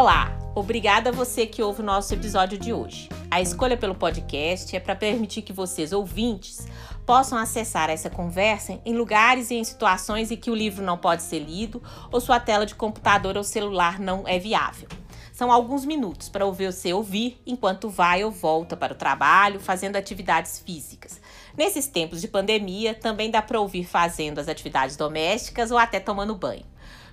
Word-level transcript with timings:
Olá, 0.00 0.34
obrigada 0.54 1.10
a 1.10 1.12
você 1.12 1.46
que 1.46 1.62
ouve 1.62 1.82
o 1.82 1.84
nosso 1.84 2.14
episódio 2.14 2.56
de 2.56 2.72
hoje. 2.72 3.06
A 3.30 3.42
escolha 3.42 3.76
pelo 3.76 3.94
podcast 3.94 4.74
é 4.74 4.80
para 4.80 4.96
permitir 4.96 5.42
que 5.42 5.52
vocês, 5.52 5.92
ouvintes, 5.92 6.66
possam 7.04 7.36
acessar 7.36 7.90
essa 7.90 8.08
conversa 8.08 8.80
em 8.86 8.94
lugares 8.94 9.50
e 9.50 9.56
em 9.56 9.62
situações 9.62 10.30
em 10.30 10.38
que 10.38 10.50
o 10.50 10.54
livro 10.54 10.82
não 10.82 10.96
pode 10.96 11.22
ser 11.22 11.40
lido 11.40 11.82
ou 12.10 12.18
sua 12.18 12.40
tela 12.40 12.64
de 12.64 12.74
computador 12.74 13.36
ou 13.36 13.44
celular 13.44 14.00
não 14.00 14.26
é 14.26 14.38
viável. 14.38 14.88
São 15.34 15.52
alguns 15.52 15.84
minutos 15.84 16.30
para 16.30 16.46
ouvir 16.46 16.72
você 16.72 16.94
ouvir 16.94 17.38
enquanto 17.46 17.90
vai 17.90 18.24
ou 18.24 18.30
volta 18.30 18.78
para 18.78 18.94
o 18.94 18.96
trabalho, 18.96 19.60
fazendo 19.60 19.96
atividades 19.96 20.60
físicas. 20.60 21.20
Nesses 21.54 21.86
tempos 21.86 22.22
de 22.22 22.28
pandemia, 22.28 22.94
também 22.94 23.30
dá 23.30 23.42
para 23.42 23.60
ouvir 23.60 23.84
fazendo 23.84 24.38
as 24.38 24.48
atividades 24.48 24.96
domésticas 24.96 25.70
ou 25.70 25.76
até 25.76 26.00
tomando 26.00 26.34
banho. 26.34 26.69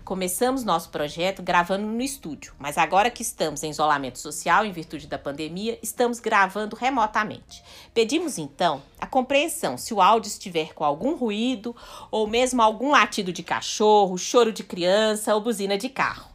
Começamos 0.07 0.63
nosso 0.63 0.87
projeto 0.87 1.43
gravando 1.43 1.85
no 1.85 2.01
estúdio, 2.01 2.53
mas 2.57 2.77
agora 2.77 3.11
que 3.11 3.21
estamos 3.21 3.61
em 3.61 3.71
isolamento 3.71 4.17
social 4.17 4.63
em 4.63 4.71
virtude 4.71 5.05
da 5.05 5.19
pandemia, 5.19 5.77
estamos 5.83 6.21
gravando 6.21 6.77
remotamente. 6.77 7.61
Pedimos 7.93 8.37
então 8.37 8.81
a 9.01 9.05
compreensão 9.05 9.77
se 9.77 9.93
o 9.93 9.99
áudio 9.99 10.29
estiver 10.29 10.73
com 10.73 10.85
algum 10.85 11.17
ruído 11.17 11.75
ou 12.09 12.25
mesmo 12.25 12.61
algum 12.61 12.91
latido 12.91 13.33
de 13.33 13.43
cachorro, 13.43 14.17
choro 14.17 14.53
de 14.53 14.63
criança 14.63 15.35
ou 15.35 15.41
buzina 15.41 15.77
de 15.77 15.89
carro. 15.89 16.29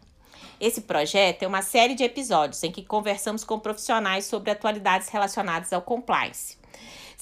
Esse 0.60 0.82
projeto 0.82 1.42
é 1.42 1.46
uma 1.46 1.62
série 1.62 1.94
de 1.94 2.04
episódios 2.04 2.62
em 2.62 2.70
que 2.70 2.84
conversamos 2.84 3.42
com 3.42 3.58
profissionais 3.58 4.26
sobre 4.26 4.50
atualidades 4.50 5.08
relacionadas 5.08 5.72
ao 5.72 5.80
compliance. 5.80 6.58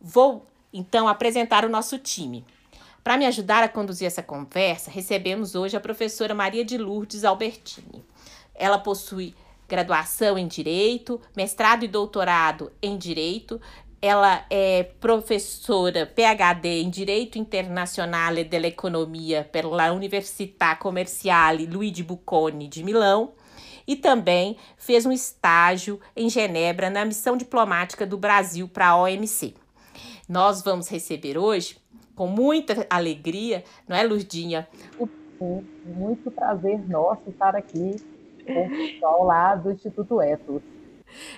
Vou 0.00 0.46
então 0.72 1.08
apresentar 1.08 1.64
o 1.64 1.68
nosso 1.68 1.98
time. 1.98 2.44
Para 3.02 3.18
me 3.18 3.26
ajudar 3.26 3.62
a 3.62 3.68
conduzir 3.68 4.06
essa 4.06 4.22
conversa, 4.22 4.90
recebemos 4.90 5.54
hoje 5.54 5.76
a 5.76 5.80
professora 5.80 6.34
Maria 6.34 6.64
de 6.64 6.78
Lourdes 6.78 7.24
Albertini. 7.24 8.04
Ela 8.54 8.78
possui 8.78 9.34
graduação 9.68 10.38
em 10.38 10.46
Direito, 10.46 11.20
mestrado 11.36 11.84
e 11.84 11.88
doutorado 11.88 12.72
em 12.80 12.96
Direito, 12.96 13.60
ela 14.06 14.44
é 14.50 14.82
professora 15.00 16.04
PhD 16.04 16.82
em 16.82 16.90
Direito 16.90 17.38
Internacional 17.38 18.34
e 18.34 18.44
dell'Economia 18.44 19.48
pela 19.50 19.92
Università 19.92 20.76
Commerciale 20.76 21.64
Luigi 21.64 22.02
Bocconi 22.02 22.68
de 22.68 22.84
Milão 22.84 23.32
e 23.86 23.96
também 23.96 24.58
fez 24.76 25.06
um 25.06 25.10
estágio 25.10 25.98
em 26.14 26.28
Genebra 26.28 26.90
na 26.90 27.02
missão 27.02 27.34
diplomática 27.34 28.04
do 28.04 28.18
Brasil 28.18 28.68
para 28.68 28.88
a 28.88 28.96
OMC. 29.00 29.54
Nós 30.28 30.60
vamos 30.60 30.86
receber 30.88 31.38
hoje, 31.38 31.78
com 32.14 32.26
muita 32.26 32.86
alegria, 32.90 33.64
não 33.88 33.96
é, 33.96 34.02
Lurdinha? 34.02 34.68
Muito 35.86 36.30
prazer 36.30 36.86
nosso 36.90 37.30
estar 37.30 37.56
aqui 37.56 37.96
com 38.46 38.66
o 38.66 38.68
pessoal 38.68 39.24
lá 39.24 39.54
do 39.54 39.72
Instituto 39.72 40.20
Etos. 40.20 40.60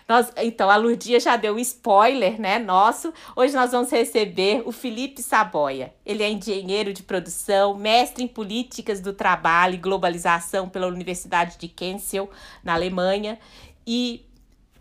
Nós, 0.09 0.32
então, 0.37 0.70
a 0.70 0.76
Lurdinha 0.76 1.20
já 1.20 1.37
deu 1.37 1.54
um 1.54 1.59
spoiler, 1.59 2.41
né, 2.41 2.59
nosso. 2.59 3.12
Hoje 3.34 3.54
nós 3.54 3.72
vamos 3.72 3.91
receber 3.91 4.62
o 4.66 4.72
Felipe 4.72 5.22
Saboia. 5.22 5.92
Ele 6.04 6.22
é 6.22 6.31
engenheiro 6.31 6.92
de 6.92 7.03
produção, 7.03 7.75
mestre 7.75 8.25
em 8.25 8.28
políticas 8.28 9.00
do 9.00 9.12
trabalho 9.12 9.75
e 9.75 9.78
globalização 9.78 10.69
pela 10.69 10.86
Universidade 10.86 11.56
de 11.59 11.69
Kassel, 11.69 12.31
na 12.62 12.75
Alemanha, 12.75 13.38
e 13.86 14.25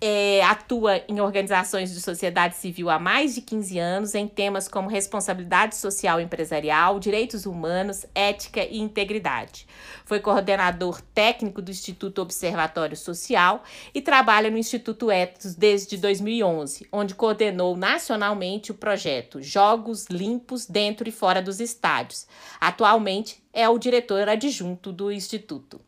é, 0.07 0.43
atua 0.43 1.01
em 1.09 1.19
organizações 1.19 1.91
de 1.91 1.99
sociedade 1.99 2.55
civil 2.57 2.91
há 2.91 2.99
mais 2.99 3.33
de 3.33 3.41
15 3.41 3.79
anos 3.79 4.13
em 4.13 4.27
temas 4.27 4.67
como 4.67 4.87
responsabilidade 4.87 5.75
social 5.75 6.21
empresarial, 6.21 6.99
direitos 6.99 7.47
humanos, 7.47 8.05
ética 8.13 8.63
e 8.63 8.77
integridade. 8.77 9.65
Foi 10.05 10.19
coordenador 10.19 11.01
técnico 11.01 11.59
do 11.59 11.71
Instituto 11.71 12.21
Observatório 12.21 12.95
Social 12.95 13.63
e 13.95 13.99
trabalha 13.99 14.51
no 14.51 14.59
Instituto 14.59 15.09
Etos 15.09 15.55
desde 15.55 15.97
2011, 15.97 16.87
onde 16.91 17.15
coordenou 17.15 17.75
nacionalmente 17.75 18.69
o 18.69 18.75
projeto 18.75 19.41
Jogos 19.41 20.05
Limpos 20.05 20.67
Dentro 20.67 21.09
e 21.09 21.11
Fora 21.11 21.41
dos 21.41 21.59
Estádios. 21.59 22.27
Atualmente 22.61 23.43
é 23.51 23.67
o 23.67 23.79
diretor 23.79 24.29
adjunto 24.29 24.91
do 24.91 25.11
Instituto. 25.11 25.81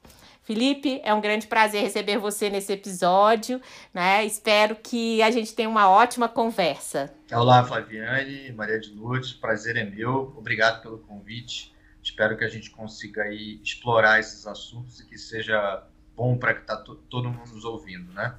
Felipe, 0.48 1.02
é 1.04 1.14
um 1.14 1.20
grande 1.20 1.46
prazer 1.46 1.84
receber 1.84 2.18
você 2.20 2.50
nesse 2.50 2.72
episódio, 2.72 3.62
né? 3.94 4.24
Espero 4.24 4.78
que 4.78 5.22
a 5.22 5.30
gente 5.30 5.54
tenha 5.54 5.68
uma 5.68 5.90
ótima 5.90 6.30
conversa. 6.30 7.14
Olá, 7.30 7.66
Flaviane, 7.66 8.54
Maria 8.54 8.80
de 8.80 8.92
Lourdes, 8.92 9.34
prazer 9.34 9.76
é 9.76 9.84
meu. 9.84 10.34
Obrigado 10.38 10.82
pelo 10.82 11.00
convite. 11.00 11.76
Espero 12.02 12.38
que 12.38 12.46
a 12.46 12.48
gente 12.48 12.70
consiga 12.70 13.24
aí 13.24 13.60
explorar 13.62 14.22
esses 14.22 14.48
assuntos 14.48 15.02
e 15.02 15.06
que 15.06 15.18
seja 15.18 15.84
bom 16.16 16.38
para 16.38 16.54
que 16.54 16.62
tá 16.62 16.78
todo 16.78 17.30
mundo 17.30 17.52
nos 17.52 17.66
ouvindo, 17.66 18.14
né? 18.14 18.34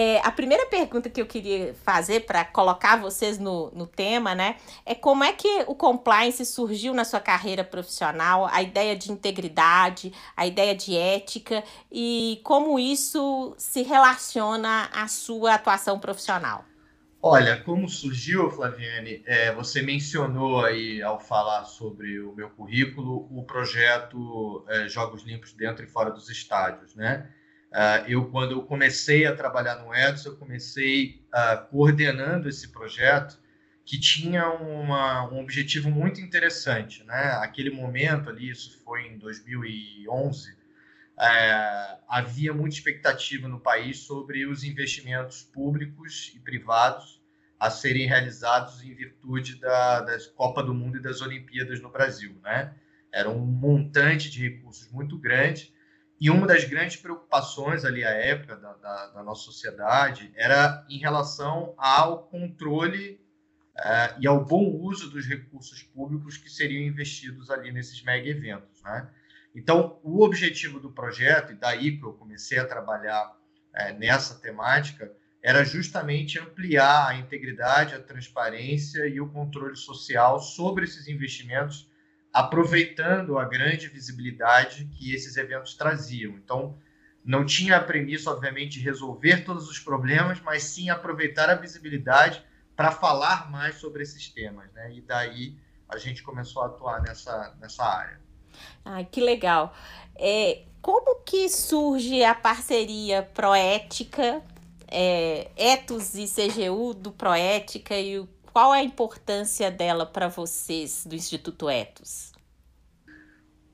É, 0.00 0.20
a 0.20 0.30
primeira 0.30 0.64
pergunta 0.66 1.10
que 1.10 1.20
eu 1.20 1.26
queria 1.26 1.74
fazer 1.82 2.20
para 2.20 2.44
colocar 2.44 2.94
vocês 2.94 3.36
no, 3.36 3.68
no 3.72 3.84
tema, 3.84 4.32
né, 4.32 4.54
é 4.86 4.94
como 4.94 5.24
é 5.24 5.32
que 5.32 5.64
o 5.66 5.74
compliance 5.74 6.46
surgiu 6.46 6.94
na 6.94 7.04
sua 7.04 7.18
carreira 7.18 7.64
profissional, 7.64 8.46
a 8.46 8.62
ideia 8.62 8.94
de 8.94 9.10
integridade, 9.10 10.12
a 10.36 10.46
ideia 10.46 10.72
de 10.72 10.96
ética 10.96 11.64
e 11.90 12.40
como 12.44 12.78
isso 12.78 13.56
se 13.58 13.82
relaciona 13.82 14.88
à 14.92 15.08
sua 15.08 15.54
atuação 15.54 15.98
profissional. 15.98 16.64
Olha, 17.20 17.60
como 17.64 17.88
surgiu, 17.88 18.48
Flaviane, 18.52 19.24
é, 19.26 19.52
você 19.52 19.82
mencionou 19.82 20.64
aí 20.64 21.02
ao 21.02 21.18
falar 21.18 21.64
sobre 21.64 22.20
o 22.20 22.32
meu 22.36 22.50
currículo 22.50 23.26
o 23.36 23.42
projeto 23.42 24.64
é, 24.68 24.88
Jogos 24.88 25.24
Limpos 25.24 25.52
dentro 25.52 25.84
e 25.84 25.88
fora 25.88 26.12
dos 26.12 26.30
estádios, 26.30 26.94
né? 26.94 27.28
Uh, 27.70 28.08
eu, 28.08 28.30
quando 28.30 28.52
eu 28.52 28.62
comecei 28.62 29.26
a 29.26 29.34
trabalhar 29.34 29.76
no 29.76 29.94
Edson, 29.94 30.30
eu 30.30 30.36
comecei 30.36 31.22
uh, 31.34 31.66
coordenando 31.68 32.48
esse 32.48 32.68
projeto 32.68 33.38
que 33.84 33.98
tinha 33.98 34.48
uma, 34.50 35.30
um 35.30 35.40
objetivo 35.40 35.90
muito 35.90 36.20
interessante. 36.20 37.04
Né? 37.04 37.38
Aquele 37.42 37.70
momento 37.70 38.30
ali, 38.30 38.50
isso 38.50 38.82
foi 38.84 39.06
em 39.06 39.18
2011, 39.18 40.56
é, 41.20 41.98
havia 42.08 42.54
muita 42.54 42.76
expectativa 42.76 43.48
no 43.48 43.58
país 43.58 44.00
sobre 44.00 44.46
os 44.46 44.62
investimentos 44.62 45.42
públicos 45.42 46.32
e 46.36 46.38
privados 46.38 47.20
a 47.58 47.70
serem 47.70 48.06
realizados 48.06 48.84
em 48.84 48.94
virtude 48.94 49.56
da, 49.56 50.00
da 50.02 50.16
Copa 50.36 50.62
do 50.62 50.72
Mundo 50.72 50.98
e 50.98 51.02
das 51.02 51.20
Olimpíadas 51.20 51.80
no 51.80 51.90
Brasil. 51.90 52.38
Né? 52.42 52.72
Era 53.12 53.28
um 53.28 53.44
montante 53.44 54.30
de 54.30 54.48
recursos 54.48 54.88
muito 54.92 55.18
grande 55.18 55.72
e 56.20 56.30
uma 56.30 56.46
das 56.46 56.64
grandes 56.64 56.96
preocupações 56.96 57.84
ali 57.84 58.04
à 58.04 58.10
época 58.10 58.56
da, 58.56 58.72
da, 58.74 59.06
da 59.08 59.22
nossa 59.22 59.42
sociedade 59.42 60.32
era 60.34 60.84
em 60.88 60.98
relação 60.98 61.74
ao 61.78 62.24
controle 62.24 63.20
uh, 63.76 64.20
e 64.20 64.26
ao 64.26 64.44
bom 64.44 64.64
uso 64.64 65.10
dos 65.10 65.26
recursos 65.26 65.82
públicos 65.82 66.36
que 66.36 66.50
seriam 66.50 66.82
investidos 66.82 67.50
ali 67.50 67.70
nesses 67.70 68.02
mega 68.02 68.28
eventos. 68.28 68.82
Né? 68.82 69.08
Então, 69.54 70.00
o 70.02 70.24
objetivo 70.24 70.80
do 70.80 70.90
projeto, 70.90 71.52
e 71.52 71.56
daí 71.56 71.96
que 71.96 72.04
eu 72.04 72.12
comecei 72.12 72.58
a 72.58 72.66
trabalhar 72.66 73.30
uh, 73.30 73.98
nessa 73.98 74.34
temática, 74.40 75.12
era 75.40 75.64
justamente 75.64 76.38
ampliar 76.38 77.08
a 77.08 77.14
integridade, 77.14 77.94
a 77.94 78.02
transparência 78.02 79.06
e 79.06 79.20
o 79.20 79.28
controle 79.28 79.76
social 79.76 80.40
sobre 80.40 80.84
esses 80.84 81.06
investimentos 81.06 81.87
aproveitando 82.38 83.36
a 83.36 83.44
grande 83.44 83.88
visibilidade 83.88 84.84
que 84.96 85.12
esses 85.12 85.36
eventos 85.36 85.74
traziam. 85.74 86.34
Então, 86.34 86.78
não 87.24 87.44
tinha 87.44 87.76
a 87.76 87.82
premissa, 87.82 88.30
obviamente, 88.30 88.78
de 88.78 88.84
resolver 88.84 89.44
todos 89.44 89.68
os 89.68 89.80
problemas, 89.80 90.40
mas 90.40 90.62
sim 90.62 90.88
aproveitar 90.88 91.50
a 91.50 91.56
visibilidade 91.56 92.40
para 92.76 92.92
falar 92.92 93.50
mais 93.50 93.74
sobre 93.74 94.04
esses 94.04 94.28
temas. 94.28 94.72
Né? 94.72 94.94
E 94.94 95.00
daí 95.00 95.58
a 95.88 95.98
gente 95.98 96.22
começou 96.22 96.62
a 96.62 96.66
atuar 96.66 97.02
nessa, 97.02 97.56
nessa 97.60 97.82
área. 97.82 98.20
Ai, 98.84 99.04
que 99.04 99.20
legal. 99.20 99.74
É, 100.14 100.62
como 100.80 101.16
que 101.22 101.48
surge 101.48 102.22
a 102.22 102.36
parceria 102.36 103.20
Proética, 103.34 104.40
é, 104.86 105.50
Etos 105.56 106.14
e 106.14 106.26
CGU 106.26 106.94
do 106.94 107.10
Proética 107.10 107.98
e 107.98 108.16
o 108.16 108.28
qual 108.58 108.74
é 108.74 108.80
a 108.80 108.82
importância 108.82 109.70
dela 109.70 110.04
para 110.04 110.26
vocês 110.26 111.06
do 111.06 111.14
Instituto 111.14 111.70
Etos? 111.70 112.32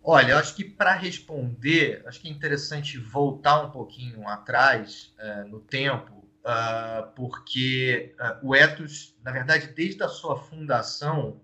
Olha, 0.02 0.36
acho 0.36 0.54
que 0.54 0.62
para 0.62 0.92
responder, 0.92 2.02
acho 2.06 2.20
que 2.20 2.28
é 2.28 2.31
interessante 2.31 2.98
voltar 2.98 3.62
um 3.62 3.70
pouquinho 3.70 4.28
atrás 4.28 5.14
é, 5.19 5.44
no 5.44 5.58
tempo, 5.58 6.12
uh, 6.44 7.10
porque 7.16 8.14
uh, 8.20 8.46
o 8.46 8.54
Etos, 8.54 9.16
na 9.25 9.32
verdade, 9.32 9.69
desde 9.69 10.02
a 10.02 10.08
sua 10.08 10.36
fundação, 10.36 11.40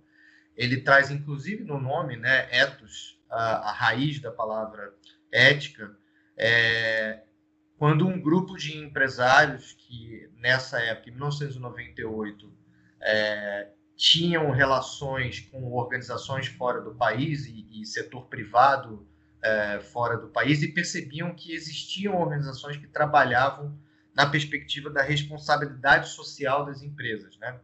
ele 0.55 0.83
traz 0.83 1.11
inclusive 1.11 1.65
no 1.65 1.81
nome, 1.81 2.17
né, 2.19 2.47
Etos, 2.55 3.19
a, 3.31 3.71
a 3.71 3.73
raiz 3.73 4.21
da 4.21 4.31
palavra 4.31 4.93
ética, 5.33 5.97
é, 6.37 7.23
quando 7.79 8.07
um 8.07 8.21
grupo 8.21 8.59
de 8.59 8.77
empresários 8.77 9.73
que 9.73 10.29
nessa 10.37 10.79
época, 10.79 11.09
em 11.09 11.13
1998, 11.13 12.60
é, 13.01 13.69
tinham 13.97 14.51
relações 14.51 15.41
com 15.41 15.73
organizações 15.73 16.47
fora 16.47 16.81
do 16.81 16.95
país 16.95 17.47
e, 17.47 17.67
e 17.71 17.87
setor 17.87 18.27
privado 18.27 19.07
é, 19.43 19.81
fora 19.81 20.17
do 20.17 20.29
país 20.29 20.63
e 20.63 20.69
percebiam 20.69 21.35
que 21.35 21.53
existiam 21.53 22.21
organizações 22.21 22.77
que 22.77 22.87
trabalhavam 22.87 23.79
na 24.15 24.27
perspectiva 24.27 24.91
da 24.91 25.03
responsabilidade 25.03 26.09
social 26.11 26.65
das 26.65 26.83
empresas, 26.83 27.39
né? 27.39 27.59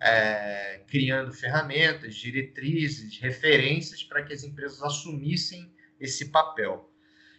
É, 0.00 0.82
criando 0.86 1.32
ferramentas, 1.32 2.14
diretrizes, 2.14 3.18
referências 3.18 4.02
para 4.02 4.22
que 4.22 4.34
as 4.34 4.42
empresas 4.42 4.82
assumissem 4.82 5.72
esse 5.98 6.30
papel. 6.30 6.90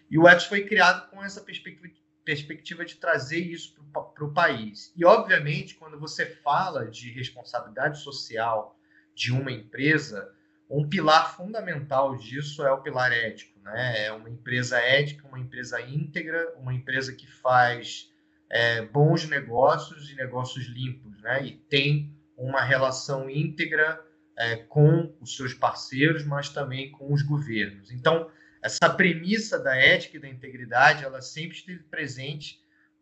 E 0.09 0.17
o 0.17 0.27
ETS 0.27 0.45
foi 0.45 0.63
criado 0.63 1.09
com 1.09 1.23
essa 1.23 1.41
perspectiva, 1.41 1.93
perspectiva 2.25 2.83
de 2.83 2.95
trazer 2.95 3.39
isso 3.39 3.75
para 3.93 4.25
o 4.25 4.33
país. 4.33 4.91
E, 4.95 5.05
obviamente, 5.05 5.75
quando 5.75 5.99
você 5.99 6.25
fala 6.25 6.87
de 6.87 7.11
responsabilidade 7.11 7.99
social 7.99 8.77
de 9.13 9.31
uma 9.31 9.51
empresa, 9.51 10.33
um 10.69 10.89
pilar 10.89 11.35
fundamental 11.37 12.17
disso 12.17 12.65
é 12.65 12.71
o 12.71 12.81
pilar 12.81 13.13
ético. 13.13 13.59
Né? 13.61 14.07
É 14.07 14.11
uma 14.11 14.29
empresa 14.29 14.79
ética, 14.79 15.27
uma 15.27 15.39
empresa 15.39 15.79
íntegra, 15.81 16.53
uma 16.57 16.73
empresa 16.73 17.13
que 17.13 17.27
faz 17.27 18.11
é, 18.49 18.81
bons 18.81 19.27
negócios 19.29 20.09
e 20.09 20.15
negócios 20.15 20.65
limpos, 20.65 21.21
né? 21.21 21.45
e 21.45 21.51
tem 21.51 22.11
uma 22.35 22.61
relação 22.61 23.29
íntegra 23.29 24.03
é, 24.37 24.57
com 24.57 25.15
os 25.21 25.35
seus 25.35 25.53
parceiros, 25.53 26.25
mas 26.25 26.49
também 26.49 26.91
com 26.91 27.13
os 27.13 27.21
governos. 27.21 27.91
Então, 27.91 28.29
essa 28.65 28.89
premissa 28.89 29.59
da 29.59 29.75
ética 29.75 30.17
e 30.17 30.19
da 30.19 30.27
integridade, 30.27 31.03
ela 31.03 31.21
sempre 31.21 31.55
esteve 31.55 31.83
presente 31.83 32.59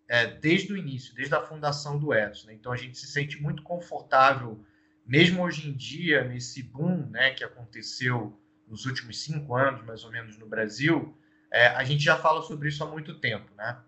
é, 0.10 0.27
desde 0.27 0.74
o 0.74 0.77
início, 0.77 1.15
desde 1.15 1.33
a 1.33 1.42
fundação 1.42 1.98
do 1.98 2.13
ethos. 2.13 2.44
Né? 2.44 2.54
Então 2.54 2.74
a 2.74 2.75
gente 2.75 2.98
se 2.98 3.07
sente 3.07 3.42
muito 3.42 3.63
confortável, 3.63 4.62
mesmo 5.06 5.42
hoje 5.42 5.69
em 5.69 5.74
dia, 5.74 6.25
nesse 6.25 6.62
boom 6.62 7.10
né, 7.10 7.31
que 7.31 7.45
aconteceu 7.45 8.38
nos 8.68 8.86
últimos 8.86 9.24
cinco 9.24 9.56
anos, 9.56 9.86
mais 9.86 10.04
ou 10.04 10.12
menos, 10.12 10.38
no 10.38 10.45
Brasil, 10.45 11.18
é, 11.50 11.68
a 11.68 11.83
gente 11.86 12.04
já 12.04 12.18
fala 12.18 12.42
sobre 12.42 12.68
isso 12.68 12.83
há 12.83 12.88
muito 12.88 13.18
tempo. 13.21 13.50
Né? 13.56 13.80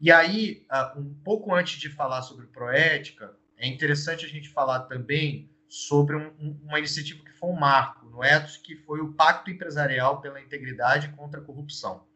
E 0.00 0.12
aí, 0.12 0.64
um 0.96 1.12
pouco 1.24 1.52
antes 1.52 1.80
de 1.80 1.88
falar 1.88 2.22
sobre 2.22 2.46
proética, 2.46 3.34
é 3.56 3.66
interessante 3.66 4.24
a 4.24 4.28
gente 4.28 4.50
falar 4.50 4.80
também 4.80 5.50
sobre 5.68 6.16
um, 6.16 6.58
uma 6.62 6.78
iniciativa 6.78 7.24
que 7.24 7.32
foi 7.32 7.48
um 7.48 7.58
marco 7.58 8.06
no 8.06 8.22
Ethos, 8.22 8.56
que 8.56 8.76
foi 8.76 9.00
o 9.00 9.12
Pacto 9.12 9.50
Empresarial 9.50 10.20
pela 10.20 10.40
Integridade 10.40 11.08
contra 11.16 11.40
a 11.40 11.44
Corrupção. 11.44 12.06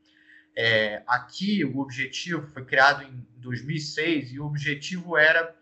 É, 0.55 1.03
aqui, 1.07 1.65
o 1.65 1.79
objetivo 1.79 2.47
foi 2.49 2.65
criado 2.65 3.05
em 3.05 3.27
2006 3.37 4.33
e 4.33 4.41
o 4.41 4.47
objetivo 4.47 5.17
era 5.17 5.55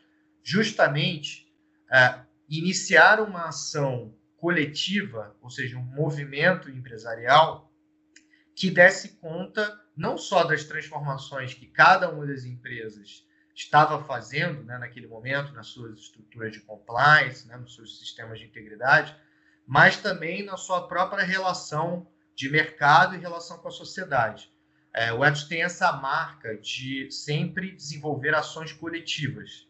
justamente 0.43 1.53
é, 1.93 2.21
iniciar 2.49 3.21
uma 3.21 3.49
ação 3.49 4.15
coletiva, 4.37 5.37
ou 5.43 5.51
seja, 5.51 5.77
um 5.77 5.83
movimento 5.83 6.71
empresarial 6.71 7.73
que 8.55 8.71
desse 8.71 9.17
conta 9.17 9.79
não 9.97 10.17
só 10.17 10.45
das 10.45 10.65
transformações 10.65 11.53
que 11.53 11.67
cada 11.67 12.11
uma 12.11 12.27
das 12.27 12.45
empresas 12.45 13.26
estava 13.57 14.05
fazendo 14.05 14.63
né, 14.65 14.77
naquele 14.77 15.07
momento 15.07 15.55
nas 15.55 15.69
suas 15.69 15.99
estruturas 15.99 16.53
de 16.53 16.61
compliance, 16.61 17.49
né, 17.49 17.57
nos 17.57 17.75
seus 17.75 17.99
sistemas 17.99 18.39
de 18.39 18.45
integridade, 18.45 19.17
mas 19.67 19.97
também 19.97 20.45
na 20.45 20.59
sua 20.59 20.87
própria 20.87 21.25
relação 21.25 22.07
de 22.35 22.51
mercado 22.51 23.15
e 23.15 23.19
relação 23.19 23.57
com 23.59 23.69
a 23.69 23.73
sociedade. 23.73 24.53
É, 24.93 25.13
o 25.13 25.25
Etos 25.25 25.45
tem 25.45 25.63
essa 25.63 25.91
marca 25.93 26.57
de 26.59 27.11
sempre 27.11 27.73
desenvolver 27.73 28.35
ações 28.35 28.73
coletivas. 28.73 29.67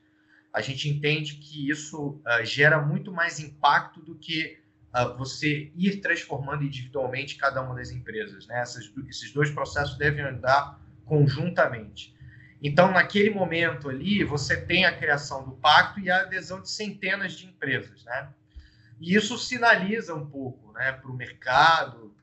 A 0.53 0.61
gente 0.61 0.89
entende 0.89 1.37
que 1.37 1.69
isso 1.71 2.21
uh, 2.27 2.45
gera 2.45 2.81
muito 2.81 3.13
mais 3.13 3.39
impacto 3.39 4.01
do 4.01 4.17
que 4.17 4.59
uh, 4.95 5.17
você 5.17 5.71
ir 5.77 6.01
transformando 6.01 6.65
individualmente 6.65 7.37
cada 7.37 7.63
uma 7.63 7.75
das 7.75 7.91
empresas. 7.91 8.47
Né? 8.47 8.61
Essas, 8.61 8.91
esses 9.09 9.33
dois 9.33 9.51
processos 9.51 9.97
devem 9.97 10.25
andar 10.25 10.81
conjuntamente. 11.05 12.16
Então, 12.63 12.91
naquele 12.91 13.31
momento 13.31 13.89
ali, 13.89 14.25
você 14.25 14.61
tem 14.61 14.85
a 14.85 14.97
criação 14.97 15.45
do 15.45 15.53
pacto 15.53 16.01
e 16.01 16.11
a 16.11 16.23
adesão 16.23 16.61
de 16.61 16.71
centenas 16.71 17.33
de 17.33 17.47
empresas, 17.47 18.05
né? 18.05 18.33
E 18.99 19.15
isso 19.15 19.39
sinaliza 19.39 20.15
um 20.15 20.27
pouco, 20.29 20.73
né, 20.73 20.93
para 20.93 21.11
o 21.11 21.17
mercado 21.17 22.15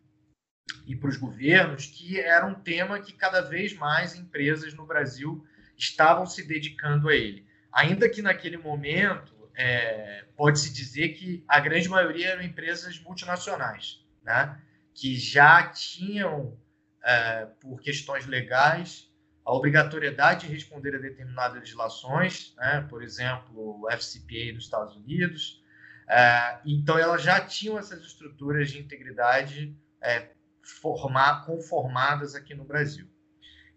e 0.88 0.95
para 0.95 1.09
os 1.09 1.18
governos 1.18 1.85
que 1.85 2.19
era 2.19 2.45
um 2.45 2.56
tema 2.56 3.00
que 3.00 3.13
cada 3.13 3.41
vez 3.41 3.74
mais 3.74 4.15
empresas 4.15 4.74
no 4.74 4.85
Brasil 4.85 5.45
estavam 5.77 6.25
se 6.25 6.47
dedicando 6.47 7.09
a 7.09 7.15
ele. 7.15 7.45
Ainda 7.71 8.09
que 8.09 8.21
naquele 8.21 8.57
momento 8.57 9.33
é, 9.56 10.25
pode-se 10.35 10.74
dizer 10.74 11.09
que 11.09 11.44
a 11.47 11.59
grande 11.59 11.88
maioria 11.88 12.30
eram 12.30 12.44
empresas 12.44 13.00
multinacionais, 13.00 14.03
né, 14.24 14.59
que 14.95 15.15
já 15.15 15.68
tinham, 15.69 16.57
é, 17.03 17.47
por 17.59 17.80
questões 17.81 18.25
legais, 18.25 19.12
a 19.45 19.54
obrigatoriedade 19.54 20.48
de 20.48 20.54
responder 20.54 20.95
a 20.95 21.00
determinadas 21.00 21.60
legislações, 21.60 22.54
né? 22.57 22.86
por 22.90 23.04
exemplo, 23.04 23.81
o 23.81 23.92
FCPA 23.92 24.54
dos 24.54 24.63
Estados 24.63 24.95
Unidos. 24.95 25.62
É, 26.07 26.60
então, 26.66 26.98
elas 26.98 27.22
já 27.22 27.40
tinham 27.42 27.78
essas 27.78 28.01
estruturas 28.01 28.72
de 28.72 28.80
integridade 28.80 29.75
é, 30.01 30.30
formar, 30.62 31.45
conformadas 31.45 32.36
aqui 32.36 32.54
no 32.54 32.63
Brasil. 32.63 33.07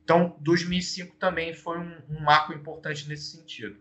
Então, 0.05 0.37
2005 0.41 1.17
também 1.17 1.53
foi 1.53 1.79
um, 1.79 2.01
um 2.09 2.21
marco 2.21 2.53
importante 2.53 3.09
nesse 3.09 3.37
sentido. 3.37 3.77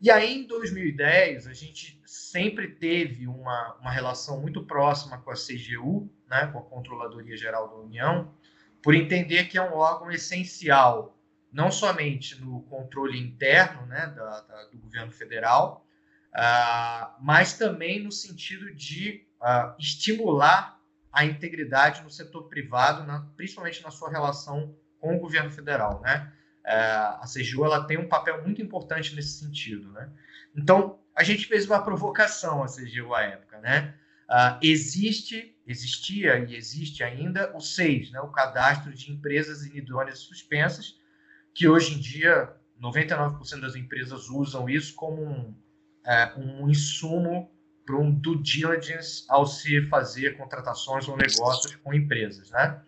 E 0.00 0.10
aí, 0.10 0.42
em 0.42 0.46
2010, 0.46 1.46
a 1.46 1.54
gente 1.54 1.98
sempre 2.04 2.68
teve 2.68 3.26
uma, 3.26 3.74
uma 3.80 3.90
relação 3.90 4.40
muito 4.40 4.62
próxima 4.64 5.18
com 5.18 5.30
a 5.30 5.34
CGU, 5.34 6.10
né, 6.28 6.48
com 6.48 6.58
a 6.58 6.62
Controladoria 6.62 7.36
Geral 7.36 7.68
da 7.68 7.76
União, 7.76 8.34
por 8.84 8.94
entender 8.94 9.44
que 9.44 9.56
é 9.56 9.62
um 9.62 9.72
órgão 9.72 10.10
essencial, 10.10 11.18
não 11.50 11.70
somente 11.70 12.38
no 12.38 12.60
controle 12.64 13.18
interno 13.18 13.86
né, 13.86 14.12
da, 14.14 14.40
da, 14.42 14.64
do 14.64 14.76
governo 14.76 15.10
federal, 15.10 15.86
uh, 16.34 17.14
mas 17.18 17.54
também 17.54 18.04
no 18.04 18.12
sentido 18.12 18.74
de 18.74 19.26
uh, 19.40 19.74
estimular 19.78 20.78
a 21.10 21.24
integridade 21.24 22.02
no 22.02 22.10
setor 22.10 22.42
privado, 22.50 23.04
na, 23.04 23.20
principalmente 23.34 23.82
na 23.82 23.90
sua 23.90 24.10
relação 24.10 24.76
com 25.00 25.16
o 25.16 25.20
governo 25.20 25.50
federal. 25.50 26.02
Né? 26.02 26.30
Uh, 26.66 27.22
a 27.22 27.24
CGU 27.26 27.64
ela 27.64 27.86
tem 27.86 27.96
um 27.96 28.08
papel 28.08 28.42
muito 28.42 28.60
importante 28.60 29.14
nesse 29.14 29.38
sentido. 29.38 29.90
Né? 29.92 30.10
Então, 30.54 30.98
a 31.16 31.22
gente 31.24 31.46
fez 31.46 31.64
uma 31.64 31.82
provocação 31.82 32.62
à 32.62 32.66
CGU 32.66 33.14
à 33.14 33.22
época. 33.22 33.58
Né? 33.60 33.94
Uh, 34.34 34.58
existe, 34.60 35.56
existia 35.64 36.40
e 36.40 36.56
existe 36.56 37.04
ainda 37.04 37.56
o 37.56 37.60
SEIS, 37.60 38.10
né, 38.10 38.20
o 38.20 38.32
Cadastro 38.32 38.92
de 38.92 39.12
Empresas 39.12 39.64
Inidôneas 39.64 40.18
Suspensas, 40.18 40.98
que 41.54 41.68
hoje 41.68 41.94
em 41.94 42.00
dia 42.00 42.52
99% 42.82 43.60
das 43.60 43.76
empresas 43.76 44.28
usam 44.28 44.68
isso 44.68 44.92
como 44.96 45.22
um, 45.22 45.54
é, 46.04 46.32
um 46.36 46.68
insumo 46.68 47.48
para 47.86 47.96
um 47.96 48.10
due 48.10 48.42
diligence 48.42 49.24
ao 49.28 49.46
se 49.46 49.82
fazer 49.82 50.36
contratações 50.36 51.06
ou 51.06 51.16
negócios 51.16 51.76
com 51.76 51.94
empresas, 51.94 52.50
né? 52.50 52.82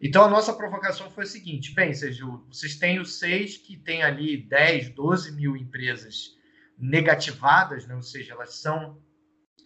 Então, 0.00 0.22
a 0.22 0.28
nossa 0.28 0.52
provocação 0.52 1.10
foi 1.10 1.24
a 1.24 1.26
seguinte, 1.26 1.74
bem, 1.74 1.92
Sérgio, 1.92 2.46
vocês 2.48 2.76
têm 2.76 3.00
os 3.00 3.18
seis 3.18 3.56
que 3.56 3.76
têm 3.76 4.04
ali 4.04 4.36
10, 4.36 4.90
12 4.90 5.32
mil 5.32 5.56
empresas 5.56 6.36
negativadas, 6.78 7.88
né? 7.88 7.94
ou 7.96 8.02
seja, 8.02 8.34
elas 8.34 8.54
são 8.54 9.00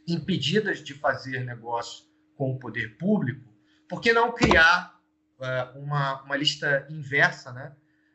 impedidas 0.06 0.82
de 0.82 0.94
fazer 0.94 1.44
negócio 1.44 2.04
com 2.36 2.52
o 2.52 2.58
poder 2.58 2.96
público, 2.96 3.52
por 3.88 4.00
que 4.00 4.12
não 4.12 4.32
criar 4.32 5.00
uh, 5.38 5.78
uma, 5.78 6.22
uma 6.22 6.36
lista 6.36 6.86
inversa, 6.90 7.52
né? 7.52 7.74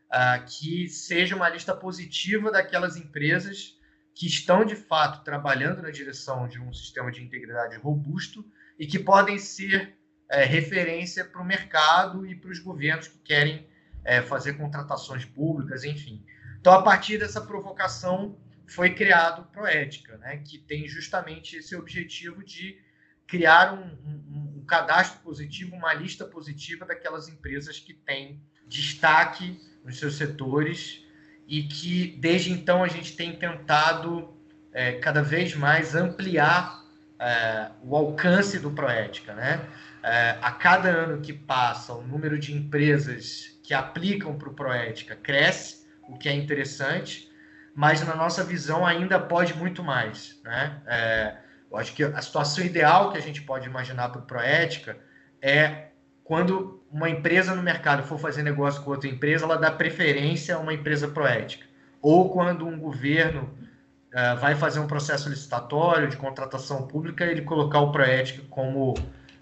Uh, 0.09 0.45
que 0.45 0.89
seja 0.89 1.35
uma 1.35 1.47
lista 1.47 1.73
positiva 1.73 2.51
daquelas 2.51 2.97
empresas 2.97 3.77
que 4.13 4.27
estão 4.27 4.65
de 4.65 4.75
fato 4.75 5.23
trabalhando 5.23 5.81
na 5.81 5.89
direção 5.89 6.47
de 6.49 6.59
um 6.59 6.73
sistema 6.73 7.09
de 7.09 7.23
integridade 7.23 7.77
robusto 7.77 8.45
e 8.77 8.85
que 8.85 8.99
podem 8.99 9.37
ser 9.37 9.97
é, 10.29 10.43
referência 10.43 11.23
para 11.23 11.41
o 11.41 11.45
mercado 11.45 12.25
e 12.25 12.35
para 12.35 12.51
os 12.51 12.59
governos 12.59 13.07
que 13.07 13.19
querem 13.19 13.69
fazer 14.27 14.53
contratações 14.53 15.23
públicas, 15.23 15.83
enfim. 15.83 16.25
Então, 16.59 16.73
a 16.73 16.81
partir 16.81 17.19
dessa 17.19 17.39
provocação, 17.39 18.35
foi 18.71 18.95
criado 18.95 19.43
Proética, 19.51 20.17
né, 20.17 20.37
que 20.37 20.57
tem 20.57 20.87
justamente 20.87 21.57
esse 21.57 21.75
objetivo 21.75 22.43
de 22.43 22.79
criar 23.27 23.73
um, 23.73 23.83
um, 24.05 24.59
um, 24.59 24.65
cadastro 24.65 25.21
positivo, 25.21 25.75
uma 25.75 25.93
lista 25.93 26.25
positiva 26.25 26.85
daquelas 26.85 27.27
empresas 27.27 27.79
que 27.79 27.93
têm 27.93 28.41
destaque 28.67 29.59
nos 29.83 29.99
seus 29.99 30.15
setores 30.15 31.03
e 31.47 31.63
que 31.63 32.17
desde 32.19 32.51
então 32.51 32.81
a 32.81 32.87
gente 32.87 33.15
tem 33.15 33.35
tentado 33.35 34.37
é, 34.71 34.93
cada 34.93 35.21
vez 35.21 35.53
mais 35.53 35.93
ampliar 35.93 36.81
é, 37.19 37.71
o 37.83 37.95
alcance 37.95 38.57
do 38.57 38.71
Proética, 38.71 39.33
né? 39.33 39.67
É, 40.01 40.37
a 40.41 40.51
cada 40.51 40.89
ano 40.89 41.21
que 41.21 41.33
passa, 41.33 41.93
o 41.93 42.01
número 42.01 42.39
de 42.39 42.53
empresas 42.53 43.59
que 43.63 43.73
aplicam 43.73 44.37
para 44.37 44.49
o 44.49 44.53
Proética 44.53 45.15
cresce, 45.15 45.85
o 46.07 46.17
que 46.17 46.27
é 46.27 46.33
interessante, 46.33 47.30
mas 47.75 48.05
na 48.05 48.15
nossa 48.15 48.43
visão 48.43 48.85
ainda 48.85 49.19
pode 49.19 49.53
muito 49.53 49.83
mais. 49.83 50.39
Né? 50.43 50.81
É, 50.87 51.35
eu 51.71 51.77
acho 51.77 51.93
que 51.93 52.03
a 52.03 52.21
situação 52.21 52.63
ideal 52.63 53.11
que 53.11 53.17
a 53.17 53.21
gente 53.21 53.41
pode 53.41 53.67
imaginar 53.67 54.09
para 54.09 54.21
o 54.21 54.25
Proética 54.25 54.97
é 55.41 55.87
quando 56.23 56.81
uma 56.91 57.09
empresa 57.09 57.55
no 57.55 57.63
mercado 57.63 58.03
for 58.03 58.17
fazer 58.17 58.43
negócio 58.43 58.81
com 58.83 58.91
outra 58.91 59.09
empresa, 59.09 59.45
ela 59.45 59.57
dá 59.57 59.71
preferência 59.71 60.55
a 60.55 60.59
uma 60.59 60.73
empresa 60.73 61.07
proética. 61.07 61.65
Ou 62.01 62.29
quando 62.29 62.65
um 62.65 62.79
governo 62.79 63.49
uh, 64.13 64.39
vai 64.39 64.55
fazer 64.55 64.79
um 64.79 64.87
processo 64.87 65.29
licitatório 65.29 66.07
de 66.07 66.17
contratação 66.17 66.87
pública, 66.87 67.25
ele 67.25 67.41
colocar 67.41 67.79
o 67.79 67.91
proética 67.91 68.43
como 68.49 68.93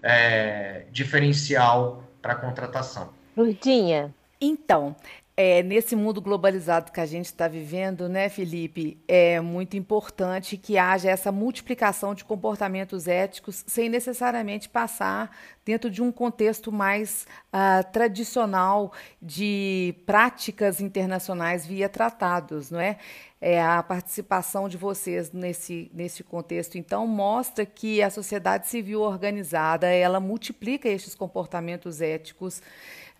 é, 0.02 0.86
diferencial 0.90 2.04
para 2.22 2.32
a 2.32 2.36
contratação. 2.36 3.12
Lurdinha. 3.36 4.14
Então, 4.40 4.96
é, 5.42 5.62
nesse 5.62 5.96
mundo 5.96 6.20
globalizado 6.20 6.92
que 6.92 7.00
a 7.00 7.06
gente 7.06 7.24
está 7.24 7.48
vivendo, 7.48 8.10
né, 8.10 8.28
Felipe, 8.28 9.02
é 9.08 9.40
muito 9.40 9.74
importante 9.74 10.58
que 10.58 10.76
haja 10.76 11.08
essa 11.08 11.32
multiplicação 11.32 12.14
de 12.14 12.26
comportamentos 12.26 13.08
éticos 13.08 13.64
sem 13.66 13.88
necessariamente 13.88 14.68
passar 14.68 15.34
dentro 15.64 15.90
de 15.90 16.02
um 16.02 16.12
contexto 16.12 16.70
mais 16.70 17.26
uh, 17.54 17.90
tradicional 17.90 18.92
de 19.22 19.94
práticas 20.04 20.78
internacionais 20.78 21.64
via 21.64 21.88
tratados, 21.88 22.70
não 22.70 22.78
é? 22.78 22.98
é? 23.40 23.62
A 23.62 23.82
participação 23.82 24.68
de 24.68 24.76
vocês 24.76 25.32
nesse, 25.32 25.90
nesse 25.94 26.22
contexto, 26.22 26.76
então, 26.76 27.06
mostra 27.06 27.64
que 27.64 28.02
a 28.02 28.10
sociedade 28.10 28.68
civil 28.68 29.00
organizada 29.00 29.86
ela 29.86 30.20
multiplica 30.20 30.86
estes 30.86 31.14
comportamentos 31.14 32.02
éticos 32.02 32.60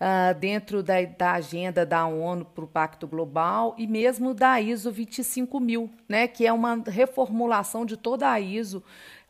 uh, 0.01 0.37
dentro 0.39 0.81
da, 0.81 0.95
da, 1.05 1.33
agenda 1.33 1.85
da 1.85 2.07
ONU 2.07 2.43
para 2.43 2.63
o 2.63 2.67
Pacto 2.67 3.07
Global 3.07 3.75
e 3.77 3.85
mesmo 3.85 4.33
da 4.33 4.59
ISO 4.59 4.89
25000, 4.89 5.89
né, 6.09 6.27
que 6.27 6.47
é 6.47 6.51
uma 6.51 6.81
reformulação 6.87 7.85
de 7.85 7.95
toda 7.95 8.29
a 8.29 8.39
ISO 8.39 8.83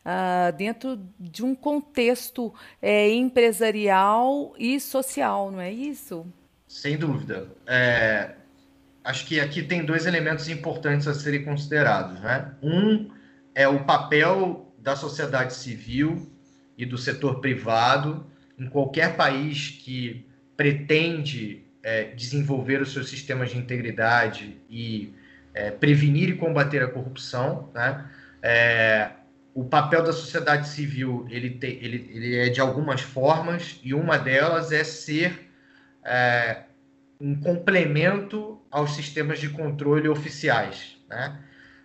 Uh, 0.04 0.50
dentro 0.56 0.98
de 1.16 1.44
um 1.44 1.54
contexto 1.54 2.52
é, 2.82 3.08
empresarial 3.12 4.52
e 4.58 4.80
social, 4.80 5.52
não 5.52 5.60
é 5.60 5.70
isso? 5.70 6.26
Sem 6.66 6.98
dúvida. 6.98 7.46
É, 7.64 8.32
acho 9.04 9.24
que 9.24 9.38
aqui 9.38 9.62
tem 9.62 9.84
dois 9.84 10.04
elementos 10.04 10.48
importantes 10.48 11.06
a 11.06 11.14
serem 11.14 11.44
considerados. 11.44 12.18
Né? 12.20 12.52
Um 12.60 13.10
é 13.54 13.68
o 13.68 13.84
papel 13.84 14.74
da 14.76 14.96
sociedade 14.96 15.54
civil 15.54 16.28
e 16.76 16.84
do 16.84 16.98
setor 16.98 17.40
privado 17.40 18.26
em 18.58 18.68
qualquer 18.68 19.16
país 19.16 19.68
que 19.70 20.26
pretende 20.56 21.64
é, 21.82 22.04
desenvolver 22.04 22.80
os 22.80 22.92
seus 22.92 23.08
sistemas 23.08 23.50
de 23.50 23.58
integridade 23.58 24.60
e 24.68 25.14
é, 25.54 25.70
prevenir 25.70 26.30
e 26.30 26.36
combater 26.36 26.82
a 26.82 26.88
corrupção, 26.88 27.70
né? 27.74 28.06
É, 28.42 29.10
o 29.54 29.64
papel 29.64 30.02
da 30.02 30.12
sociedade 30.12 30.68
civil 30.68 31.26
ele, 31.30 31.50
te, 31.50 31.66
ele, 31.66 32.10
ele, 32.12 32.36
é 32.36 32.48
de 32.48 32.60
algumas 32.60 33.02
formas 33.02 33.78
e 33.82 33.92
uma 33.92 34.18
delas 34.18 34.72
é 34.72 34.82
ser 34.82 35.50
é, 36.04 36.62
um 37.20 37.34
complemento 37.34 38.60
aos 38.70 38.94
sistemas 38.94 39.38
de 39.38 39.50
controle 39.50 40.08
oficiais. 40.08 40.96
Né? 41.08 41.38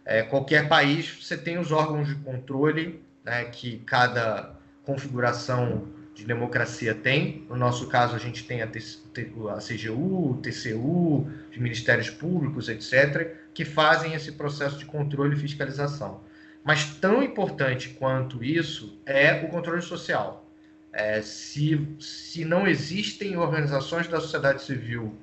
É, 0.06 0.24
qualquer 0.24 0.70
país 0.70 1.22
você 1.22 1.38
tem 1.38 1.58
os 1.58 1.72
órgãos 1.72 2.08
de 2.08 2.16
controle 2.16 3.04
né, 3.24 3.44
que 3.46 3.80
cada 3.80 4.56
configuração 4.84 5.90
de 6.18 6.26
democracia 6.26 6.96
tem. 6.96 7.46
No 7.48 7.56
nosso 7.56 7.88
caso, 7.88 8.16
a 8.16 8.20
gente 8.20 8.44
tem 8.44 8.64
a, 8.64 8.68
CGU, 8.68 10.32
o 10.32 10.38
TCU, 10.42 11.30
os 11.52 11.58
ministérios 11.58 12.10
públicos, 12.10 12.68
etc., 12.68 13.36
que 13.54 13.64
fazem 13.64 14.14
esse 14.16 14.32
processo 14.32 14.80
de 14.80 14.86
controle 14.86 15.36
e 15.36 15.40
fiscalização. 15.40 16.22
Mas 16.64 16.96
tão 16.96 17.22
importante 17.22 17.90
quanto 17.90 18.44
isso 18.44 19.00
é 19.06 19.46
o 19.46 19.50
controle 19.50 19.82
social. 19.82 20.44
É, 20.92 21.22
se, 21.22 21.88
se 22.00 22.44
não 22.44 22.68
existem 22.68 23.38
organizações 23.38 24.08
da 24.08 24.20
sociedade 24.20 24.64
civil 24.64 25.16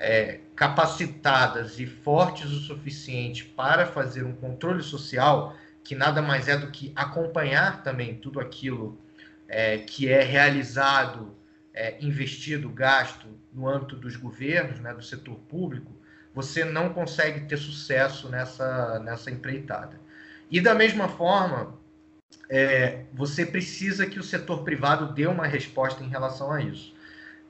é, 0.00 0.40
capacitadas 0.56 1.78
e 1.78 1.86
fortes 1.86 2.50
o 2.50 2.58
suficiente 2.58 3.44
para 3.44 3.86
fazer 3.86 4.24
um 4.24 4.32
controle 4.32 4.82
social, 4.82 5.56
que 5.84 5.94
nada 5.94 6.20
mais 6.20 6.48
é 6.48 6.56
do 6.56 6.72
que 6.72 6.92
acompanhar 6.96 7.84
também 7.84 8.16
tudo 8.16 8.40
aquilo 8.40 8.98
é, 9.50 9.78
que 9.78 10.08
é 10.08 10.22
realizado, 10.22 11.36
é, 11.74 11.96
investido, 12.00 12.70
gasto 12.70 13.26
no 13.52 13.68
âmbito 13.68 13.96
dos 13.96 14.16
governos, 14.16 14.78
né, 14.78 14.94
do 14.94 15.02
setor 15.02 15.34
público, 15.40 15.92
você 16.32 16.64
não 16.64 16.90
consegue 16.90 17.40
ter 17.48 17.56
sucesso 17.56 18.28
nessa, 18.28 19.00
nessa 19.00 19.30
empreitada. 19.30 20.00
E 20.48 20.60
da 20.60 20.74
mesma 20.74 21.08
forma, 21.08 21.76
é, 22.48 23.04
você 23.12 23.44
precisa 23.44 24.06
que 24.06 24.20
o 24.20 24.22
setor 24.22 24.62
privado 24.62 25.12
dê 25.12 25.26
uma 25.26 25.46
resposta 25.46 26.04
em 26.04 26.08
relação 26.08 26.52
a 26.52 26.62
isso. 26.62 26.94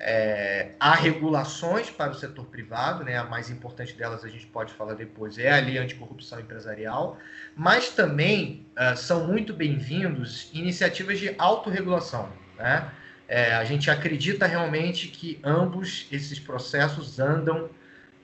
É, 0.02 0.70
há 0.80 0.94
regulações 0.94 1.90
para 1.90 2.10
o 2.10 2.14
setor 2.14 2.46
privado, 2.46 3.04
né? 3.04 3.18
a 3.18 3.24
mais 3.24 3.50
importante 3.50 3.92
delas 3.92 4.24
a 4.24 4.28
gente 4.28 4.46
pode 4.46 4.72
falar 4.72 4.94
depois, 4.94 5.36
é 5.36 5.52
a 5.52 5.60
Lei 5.60 5.76
Anticorrupção 5.76 6.40
Empresarial, 6.40 7.18
mas 7.54 7.90
também 7.90 8.66
uh, 8.78 8.96
são 8.96 9.26
muito 9.26 9.52
bem-vindos 9.52 10.48
iniciativas 10.54 11.18
de 11.18 11.34
autorregulação. 11.36 12.30
Né? 12.56 12.90
É, 13.28 13.52
a 13.52 13.62
gente 13.64 13.90
acredita 13.90 14.46
realmente 14.46 15.08
que 15.08 15.38
ambos 15.44 16.06
esses 16.10 16.40
processos 16.40 17.20
andam 17.20 17.68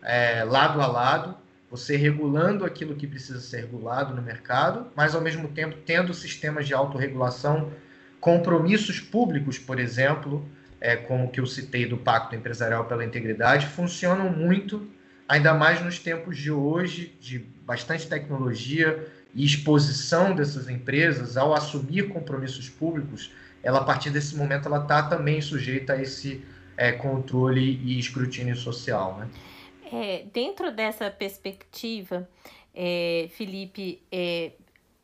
é, 0.02 0.44
lado 0.44 0.80
a 0.80 0.86
lado, 0.86 1.36
você 1.70 1.94
regulando 1.94 2.64
aquilo 2.64 2.96
que 2.96 3.06
precisa 3.06 3.38
ser 3.38 3.60
regulado 3.60 4.14
no 4.14 4.22
mercado, 4.22 4.90
mas 4.96 5.14
ao 5.14 5.20
mesmo 5.20 5.48
tempo 5.48 5.76
tendo 5.84 6.14
sistemas 6.14 6.66
de 6.66 6.72
autorregulação, 6.72 7.70
compromissos 8.18 8.98
públicos, 8.98 9.58
por 9.58 9.78
exemplo, 9.78 10.48
é, 10.86 10.94
como 10.94 11.28
que 11.28 11.40
eu 11.40 11.46
citei 11.46 11.84
do 11.84 11.96
Pacto 11.96 12.36
Empresarial 12.36 12.84
pela 12.84 13.04
Integridade, 13.04 13.66
funcionam 13.66 14.30
muito, 14.30 14.88
ainda 15.28 15.52
mais 15.52 15.84
nos 15.84 15.98
tempos 15.98 16.38
de 16.38 16.52
hoje, 16.52 17.12
de 17.20 17.40
bastante 17.40 18.06
tecnologia 18.06 19.04
e 19.34 19.44
exposição 19.44 20.32
dessas 20.32 20.68
empresas 20.68 21.36
ao 21.36 21.52
assumir 21.52 22.08
compromissos 22.10 22.68
públicos, 22.68 23.32
ela 23.64 23.80
a 23.80 23.84
partir 23.84 24.10
desse 24.10 24.36
momento 24.36 24.68
ela 24.68 24.80
está 24.80 25.02
também 25.02 25.40
sujeita 25.40 25.94
a 25.94 26.00
esse 26.00 26.44
é, 26.76 26.92
controle 26.92 27.80
e 27.82 27.98
escrutínio 27.98 28.54
social, 28.54 29.18
né? 29.18 29.28
É, 29.92 30.24
dentro 30.32 30.70
dessa 30.70 31.10
perspectiva, 31.10 32.28
é, 32.72 33.28
Felipe, 33.32 34.00
é, 34.12 34.52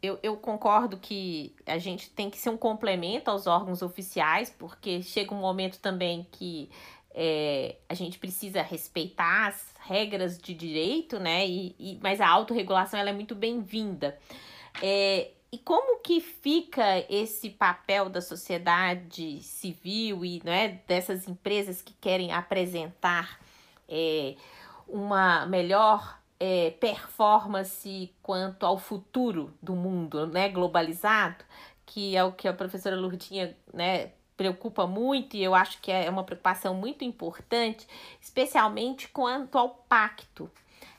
eu, 0.02 0.18
eu 0.22 0.36
concordo 0.36 0.96
que 0.96 1.54
a 1.64 1.78
gente 1.78 2.10
tem 2.10 2.28
que 2.28 2.36
ser 2.36 2.50
um 2.50 2.56
complemento 2.56 3.30
aos 3.30 3.46
órgãos 3.46 3.82
oficiais, 3.82 4.50
porque 4.50 5.00
chega 5.00 5.32
um 5.32 5.38
momento 5.38 5.78
também 5.78 6.26
que 6.32 6.68
é, 7.14 7.76
a 7.88 7.94
gente 7.94 8.18
precisa 8.18 8.62
respeitar 8.62 9.48
as 9.48 9.72
regras 9.80 10.38
de 10.38 10.54
direito, 10.54 11.20
né? 11.20 11.46
E, 11.46 11.74
e, 11.78 11.98
mas 12.02 12.20
a 12.20 12.28
autorregulação 12.28 12.98
ela 12.98 13.10
é 13.10 13.12
muito 13.12 13.34
bem-vinda. 13.34 14.18
É, 14.82 15.30
e 15.52 15.58
como 15.58 16.00
que 16.00 16.20
fica 16.20 17.04
esse 17.08 17.50
papel 17.50 18.08
da 18.08 18.20
sociedade 18.20 19.40
civil 19.42 20.24
e 20.24 20.42
né, 20.42 20.80
dessas 20.88 21.28
empresas 21.28 21.82
que 21.82 21.92
querem 22.00 22.32
apresentar 22.32 23.38
é, 23.88 24.34
uma 24.88 25.44
melhor 25.46 26.21
é, 26.44 26.72
performance 26.72 28.12
quanto 28.20 28.66
ao 28.66 28.76
futuro 28.76 29.54
do 29.62 29.76
mundo 29.76 30.26
né, 30.26 30.48
globalizado, 30.48 31.44
que 31.86 32.16
é 32.16 32.24
o 32.24 32.32
que 32.32 32.48
a 32.48 32.52
professora 32.52 32.96
Lourdinha 32.96 33.56
né, 33.72 34.10
preocupa 34.36 34.84
muito, 34.84 35.36
e 35.36 35.44
eu 35.44 35.54
acho 35.54 35.80
que 35.80 35.92
é 35.92 36.10
uma 36.10 36.24
preocupação 36.24 36.74
muito 36.74 37.04
importante, 37.04 37.86
especialmente 38.20 39.06
quanto 39.08 39.56
ao 39.56 39.68
pacto, 39.88 40.50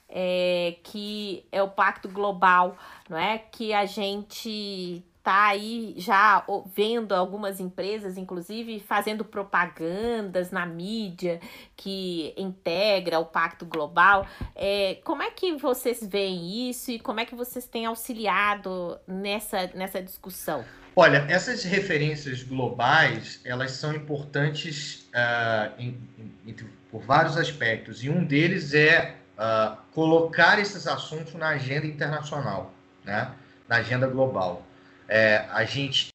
é, 0.07 0.77
que 0.81 1.45
é 1.51 1.61
o 1.61 1.67
pacto 1.67 2.07
global, 2.07 2.77
não 3.09 3.17
é? 3.17 3.37
Que 3.37 3.73
a 3.73 3.85
gente 3.85 5.03
está 5.23 5.45
aí 5.45 5.93
já 5.95 6.45
vendo 6.75 7.15
algumas 7.15 7.61
empresas, 7.61 8.17
inclusive, 8.17 8.81
fazendo 8.81 9.23
propagandas 9.23 10.51
na 10.51 10.65
mídia 10.65 11.39
que 11.77 12.33
integra 12.35 13.19
o 13.19 13.25
Pacto 13.25 13.65
Global. 13.65 14.27
É, 14.53 14.97
como 15.05 15.23
é 15.23 15.31
que 15.31 15.55
vocês 15.55 16.05
veem 16.05 16.69
isso 16.69 16.91
e 16.91 16.99
como 16.99 17.21
é 17.21 17.25
que 17.25 17.35
vocês 17.35 17.65
têm 17.65 17.85
auxiliado 17.85 18.99
nessa, 19.07 19.67
nessa 19.73 20.01
discussão? 20.01 20.65
Olha, 20.93 21.25
essas 21.29 21.63
referências 21.63 22.43
globais, 22.43 23.39
elas 23.45 23.71
são 23.71 23.95
importantes 23.95 25.09
uh, 25.15 25.71
em, 25.79 25.97
em, 26.45 26.53
por 26.91 27.01
vários 27.01 27.37
aspectos, 27.37 28.03
e 28.03 28.09
um 28.09 28.25
deles 28.25 28.73
é 28.73 29.15
uh, 29.37 29.77
colocar 29.93 30.59
esses 30.59 30.85
assuntos 30.85 31.33
na 31.33 31.47
agenda 31.47 31.87
internacional, 31.87 32.73
né? 33.05 33.31
na 33.69 33.77
agenda 33.77 34.05
global. 34.05 34.63
É, 35.07 35.45
a 35.51 35.63
gente 35.65 36.09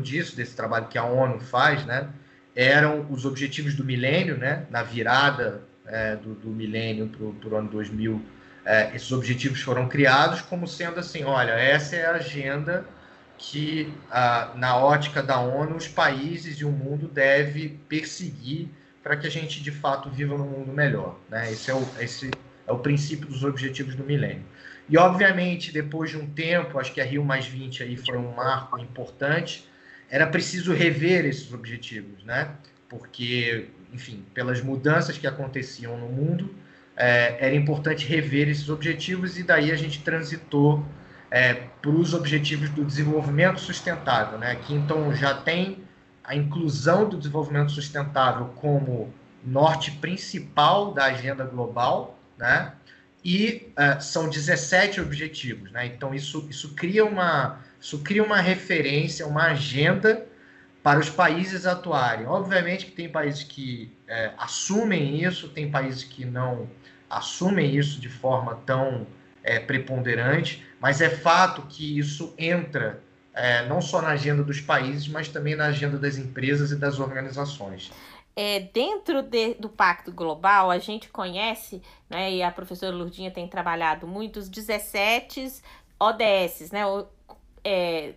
disso, 0.00 0.36
desse 0.36 0.54
trabalho 0.54 0.88
que 0.88 0.98
a 0.98 1.04
ONU 1.04 1.40
faz, 1.40 1.84
né? 1.86 2.08
eram 2.54 3.06
os 3.10 3.24
objetivos 3.24 3.74
do 3.74 3.84
milênio, 3.84 4.36
né? 4.36 4.66
na 4.70 4.82
virada 4.82 5.62
é, 5.86 6.16
do, 6.16 6.34
do, 6.34 6.48
milênio 6.48 7.08
para 7.08 7.48
o 7.48 7.56
ano 7.56 7.68
2000, 7.68 8.22
é, 8.64 8.94
esses 8.94 9.10
objetivos 9.12 9.60
foram 9.60 9.88
criados 9.88 10.40
como 10.40 10.66
sendo 10.66 10.98
assim, 10.98 11.24
olha, 11.24 11.52
essa 11.52 11.96
é 11.96 12.06
a 12.06 12.12
agenda 12.12 12.84
que, 13.36 13.92
ah, 14.10 14.52
na 14.54 14.76
ótica 14.76 15.22
da 15.22 15.38
ONU, 15.38 15.76
os 15.76 15.88
países 15.88 16.60
e 16.60 16.64
o 16.64 16.70
mundo 16.70 17.08
deve 17.08 17.80
perseguir 17.88 18.68
para 19.02 19.16
que 19.16 19.26
a 19.26 19.30
gente, 19.30 19.62
de 19.62 19.70
fato, 19.70 20.08
viva 20.08 20.38
num 20.38 20.46
mundo 20.46 20.72
melhor. 20.72 21.18
Né? 21.28 21.52
Esse, 21.52 21.70
é 21.70 21.74
o, 21.74 21.86
esse 22.00 22.30
é 22.66 22.72
o 22.72 22.78
princípio 22.78 23.26
dos 23.26 23.44
objetivos 23.44 23.94
do 23.94 24.04
milênio. 24.04 24.44
E, 24.88 24.98
obviamente, 24.98 25.72
depois 25.72 26.10
de 26.10 26.16
um 26.16 26.26
tempo, 26.26 26.78
acho 26.78 26.92
que 26.92 27.00
a 27.00 27.04
Rio 27.04 27.24
Mais 27.24 27.46
20 27.46 27.82
aí 27.82 27.96
foi 27.96 28.18
um 28.18 28.34
marco 28.34 28.78
importante, 28.78 29.66
era 30.10 30.26
preciso 30.26 30.72
rever 30.72 31.24
esses 31.24 31.52
objetivos, 31.52 32.22
né? 32.24 32.50
Porque, 32.88 33.68
enfim, 33.92 34.24
pelas 34.34 34.60
mudanças 34.60 35.16
que 35.16 35.26
aconteciam 35.26 35.96
no 35.96 36.08
mundo, 36.08 36.54
é, 36.96 37.36
era 37.46 37.54
importante 37.54 38.06
rever 38.06 38.48
esses 38.48 38.68
objetivos 38.68 39.38
e 39.38 39.42
daí 39.42 39.72
a 39.72 39.76
gente 39.76 40.02
transitou 40.02 40.84
é, 41.30 41.54
para 41.54 41.90
os 41.90 42.14
objetivos 42.14 42.70
do 42.70 42.84
desenvolvimento 42.84 43.60
sustentável, 43.60 44.38
né? 44.38 44.54
que 44.54 44.72
então 44.74 45.12
já 45.14 45.34
tem 45.34 45.78
a 46.22 46.34
inclusão 46.36 47.08
do 47.08 47.18
desenvolvimento 47.18 47.72
sustentável 47.72 48.46
como 48.56 49.12
norte 49.44 49.90
principal 49.90 50.92
da 50.94 51.06
agenda 51.06 51.44
global, 51.44 52.18
né? 52.38 52.72
E 53.24 53.72
uh, 53.72 54.00
são 54.02 54.28
17 54.28 55.00
objetivos. 55.00 55.72
Né? 55.72 55.86
Então, 55.86 56.14
isso, 56.14 56.46
isso, 56.50 56.74
cria 56.74 57.04
uma, 57.04 57.60
isso 57.80 58.00
cria 58.00 58.22
uma 58.22 58.40
referência, 58.40 59.26
uma 59.26 59.44
agenda 59.44 60.26
para 60.82 61.00
os 61.00 61.08
países 61.08 61.64
atuarem. 61.64 62.26
Obviamente 62.26 62.84
que 62.84 62.92
tem 62.92 63.08
países 63.08 63.42
que 63.42 63.90
é, 64.06 64.32
assumem 64.36 65.24
isso, 65.24 65.48
tem 65.48 65.70
países 65.70 66.04
que 66.04 66.26
não 66.26 66.68
assumem 67.08 67.74
isso 67.74 67.98
de 67.98 68.10
forma 68.10 68.56
tão 68.66 69.06
é, 69.42 69.58
preponderante, 69.58 70.62
mas 70.78 71.00
é 71.00 71.08
fato 71.08 71.62
que 71.62 71.98
isso 71.98 72.34
entra 72.36 73.00
é, 73.32 73.66
não 73.66 73.80
só 73.80 74.02
na 74.02 74.08
agenda 74.08 74.42
dos 74.42 74.60
países, 74.60 75.08
mas 75.08 75.28
também 75.28 75.56
na 75.56 75.66
agenda 75.66 75.98
das 75.98 76.18
empresas 76.18 76.70
e 76.70 76.76
das 76.76 77.00
organizações. 77.00 77.90
É, 78.36 78.60
dentro 78.60 79.22
de, 79.22 79.54
do 79.54 79.68
Pacto 79.68 80.10
Global, 80.10 80.70
a 80.70 80.78
gente 80.78 81.08
conhece, 81.08 81.80
né, 82.10 82.32
e 82.32 82.42
a 82.42 82.50
professora 82.50 82.94
Lurdinha 82.94 83.30
tem 83.30 83.46
trabalhado 83.46 84.08
muito, 84.08 84.38
os 84.38 84.48
17 84.48 85.62
ODS, 86.00 86.70
né, 86.72 86.84
o, 86.84 87.06
é, 87.62 88.14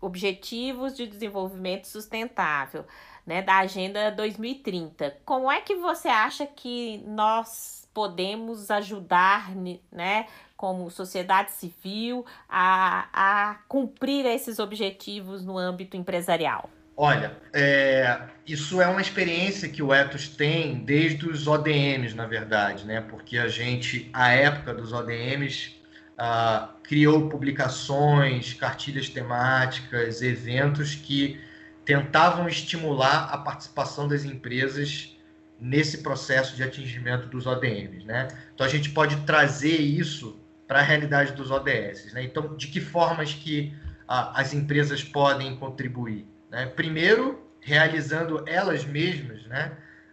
Objetivos 0.00 0.94
de 0.94 1.06
Desenvolvimento 1.06 1.86
Sustentável, 1.86 2.84
né, 3.26 3.40
da 3.40 3.58
Agenda 3.58 4.10
2030. 4.10 5.16
Como 5.24 5.50
é 5.50 5.62
que 5.62 5.76
você 5.76 6.08
acha 6.08 6.46
que 6.46 7.02
nós 7.06 7.88
podemos 7.94 8.70
ajudar, 8.70 9.50
né, 9.90 10.26
como 10.58 10.90
sociedade 10.90 11.52
civil, 11.52 12.26
a, 12.46 13.08
a 13.12 13.54
cumprir 13.66 14.26
esses 14.26 14.58
objetivos 14.58 15.42
no 15.42 15.56
âmbito 15.56 15.96
empresarial? 15.96 16.68
Olha, 16.96 17.36
é, 17.52 18.20
isso 18.46 18.80
é 18.80 18.86
uma 18.86 19.00
experiência 19.00 19.68
que 19.68 19.82
o 19.82 19.92
Ethos 19.92 20.28
tem 20.28 20.84
desde 20.84 21.28
os 21.28 21.46
ODMs, 21.46 22.14
na 22.14 22.26
verdade, 22.26 22.84
né? 22.84 23.00
Porque 23.00 23.36
a 23.36 23.48
gente, 23.48 24.08
à 24.12 24.30
época 24.30 24.72
dos 24.72 24.92
ODMs, 24.92 25.74
ah, 26.16 26.70
criou 26.84 27.28
publicações, 27.28 28.54
cartilhas 28.54 29.08
temáticas, 29.08 30.22
eventos 30.22 30.94
que 30.94 31.40
tentavam 31.84 32.48
estimular 32.48 33.24
a 33.32 33.38
participação 33.38 34.06
das 34.06 34.24
empresas 34.24 35.16
nesse 35.60 36.02
processo 36.02 36.54
de 36.54 36.62
atingimento 36.62 37.26
dos 37.28 37.46
ODMs, 37.46 38.04
né? 38.04 38.28
Então 38.54 38.64
a 38.66 38.70
gente 38.70 38.90
pode 38.90 39.16
trazer 39.24 39.80
isso 39.80 40.38
para 40.66 40.78
a 40.78 40.82
realidade 40.82 41.32
dos 41.32 41.50
ODS. 41.50 42.12
Né? 42.12 42.24
Então, 42.24 42.56
de 42.56 42.68
que 42.68 42.80
formas 42.80 43.34
que 43.34 43.74
ah, 44.08 44.32
as 44.40 44.54
empresas 44.54 45.02
podem 45.02 45.56
contribuir? 45.56 46.26
Né? 46.54 46.66
Primeiro, 46.66 47.42
realizando 47.60 48.44
elas 48.46 48.84
mesmas 48.84 49.44
né? 49.46 49.72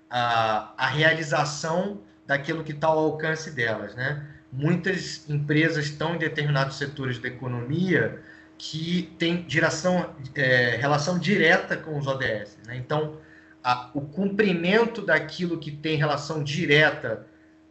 a, 0.09 0.73
a 0.77 0.87
realização 0.87 2.01
daquilo 2.25 2.63
que 2.63 2.71
está 2.71 2.87
ao 2.87 2.97
alcance 2.97 3.51
delas. 3.51 3.95
Né? 3.95 4.25
Muitas 4.51 5.29
empresas 5.29 5.85
estão 5.85 6.15
em 6.15 6.17
determinados 6.17 6.77
setores 6.77 7.19
da 7.19 7.27
economia 7.27 8.19
que 8.57 9.13
têm 9.17 9.45
é, 10.35 10.75
relação 10.75 11.17
direta 11.17 11.77
com 11.77 11.97
os 11.97 12.07
ODS. 12.07 12.57
Né? 12.65 12.77
Então, 12.77 13.17
a, 13.63 13.89
o 13.93 14.01
cumprimento 14.01 15.01
daquilo 15.01 15.59
que 15.59 15.71
tem 15.71 15.95
relação 15.95 16.43
direta 16.43 17.25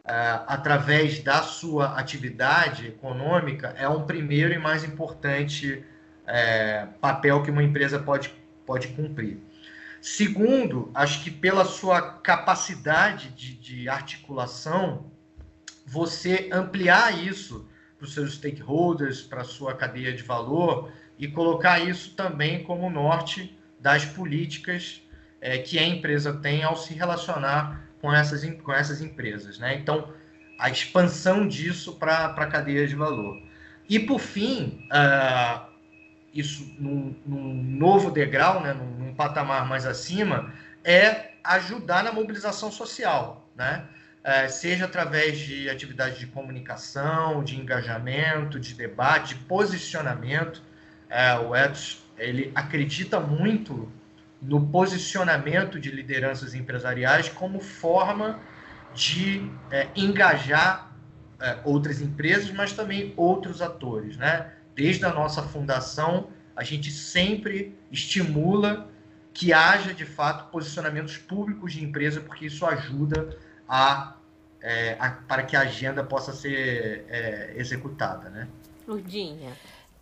uh, 0.04 0.44
através 0.46 1.20
da 1.20 1.42
sua 1.42 1.98
atividade 1.98 2.88
econômica 2.88 3.74
é 3.76 3.88
um 3.88 4.04
primeiro 4.04 4.52
e 4.52 4.58
mais 4.58 4.84
importante 4.84 5.84
uh, 6.24 6.88
papel 7.00 7.42
que 7.42 7.50
uma 7.50 7.62
empresa 7.62 7.98
pode, 7.98 8.34
pode 8.70 8.86
cumprir. 8.88 9.36
Segundo, 10.00 10.92
acho 10.94 11.24
que 11.24 11.30
pela 11.30 11.64
sua 11.64 12.00
capacidade 12.00 13.30
de, 13.30 13.52
de 13.54 13.88
articulação, 13.88 15.10
você 15.84 16.48
ampliar 16.52 17.18
isso 17.18 17.68
para 17.98 18.04
os 18.04 18.14
seus 18.14 18.34
stakeholders, 18.34 19.22
para 19.22 19.40
a 19.40 19.44
sua 19.44 19.74
cadeia 19.74 20.12
de 20.12 20.22
valor 20.22 20.92
e 21.18 21.26
colocar 21.26 21.80
isso 21.80 22.14
também 22.14 22.62
como 22.62 22.88
norte 22.88 23.58
das 23.80 24.04
políticas 24.04 25.02
é, 25.40 25.58
que 25.58 25.76
a 25.76 25.84
empresa 25.84 26.32
tem 26.34 26.62
ao 26.62 26.76
se 26.76 26.94
relacionar 26.94 27.88
com 28.00 28.14
essas, 28.14 28.48
com 28.60 28.72
essas 28.72 29.00
empresas. 29.00 29.58
Né? 29.58 29.74
Então, 29.74 30.14
a 30.60 30.70
expansão 30.70 31.48
disso 31.48 31.96
para 31.96 32.26
a 32.26 32.46
cadeia 32.46 32.86
de 32.86 32.94
valor. 32.94 33.42
E, 33.88 33.98
por 33.98 34.20
fim, 34.20 34.86
uh, 34.92 35.69
isso 36.32 36.74
num, 36.78 37.14
num, 37.26 37.54
novo 37.54 38.10
degrau, 38.10 38.60
né, 38.60 38.72
num, 38.72 39.06
num, 39.06 39.14
patamar 39.14 39.66
mais 39.66 39.86
acima, 39.86 40.52
é 40.84 41.32
ajudar 41.42 42.04
na 42.04 42.12
mobilização 42.12 42.70
social, 42.70 43.48
né? 43.56 43.84
Uh, 44.20 44.50
seja 44.50 44.84
através 44.84 45.38
de 45.38 45.70
atividades 45.70 46.18
de 46.18 46.26
comunicação, 46.26 47.42
de 47.42 47.58
engajamento, 47.58 48.60
de 48.60 48.74
debate, 48.74 49.34
de 49.34 49.40
posicionamento. 49.44 50.62
Uh, 51.08 51.48
o 51.48 51.56
Edson 51.56 51.96
ele 52.18 52.52
acredita 52.54 53.18
muito 53.18 53.90
no 54.40 54.66
posicionamento 54.68 55.80
de 55.80 55.90
lideranças 55.90 56.54
empresariais 56.54 57.28
como 57.28 57.60
forma 57.60 58.38
de 58.94 59.50
é, 59.70 59.88
engajar 59.96 60.92
é, 61.40 61.58
outras 61.64 62.00
empresas, 62.00 62.50
mas 62.50 62.72
também 62.72 63.12
outros 63.16 63.62
atores. 63.62 64.16
Né? 64.16 64.50
Desde 64.74 65.04
a 65.04 65.12
nossa 65.12 65.42
fundação, 65.42 66.28
a 66.54 66.64
gente 66.64 66.90
sempre 66.90 67.76
estimula 67.90 68.88
que 69.32 69.52
haja, 69.52 69.94
de 69.94 70.04
fato, 70.04 70.50
posicionamentos 70.50 71.16
públicos 71.16 71.72
de 71.72 71.84
empresa, 71.84 72.20
porque 72.20 72.46
isso 72.46 72.66
ajuda 72.66 73.38
a, 73.68 74.16
é, 74.60 74.96
a 74.98 75.10
para 75.10 75.42
que 75.42 75.56
a 75.56 75.60
agenda 75.60 76.02
possa 76.04 76.32
ser 76.32 77.06
é, 77.08 77.54
executada. 77.56 78.28
Né? 78.28 78.48
Lurdinha, 78.86 79.52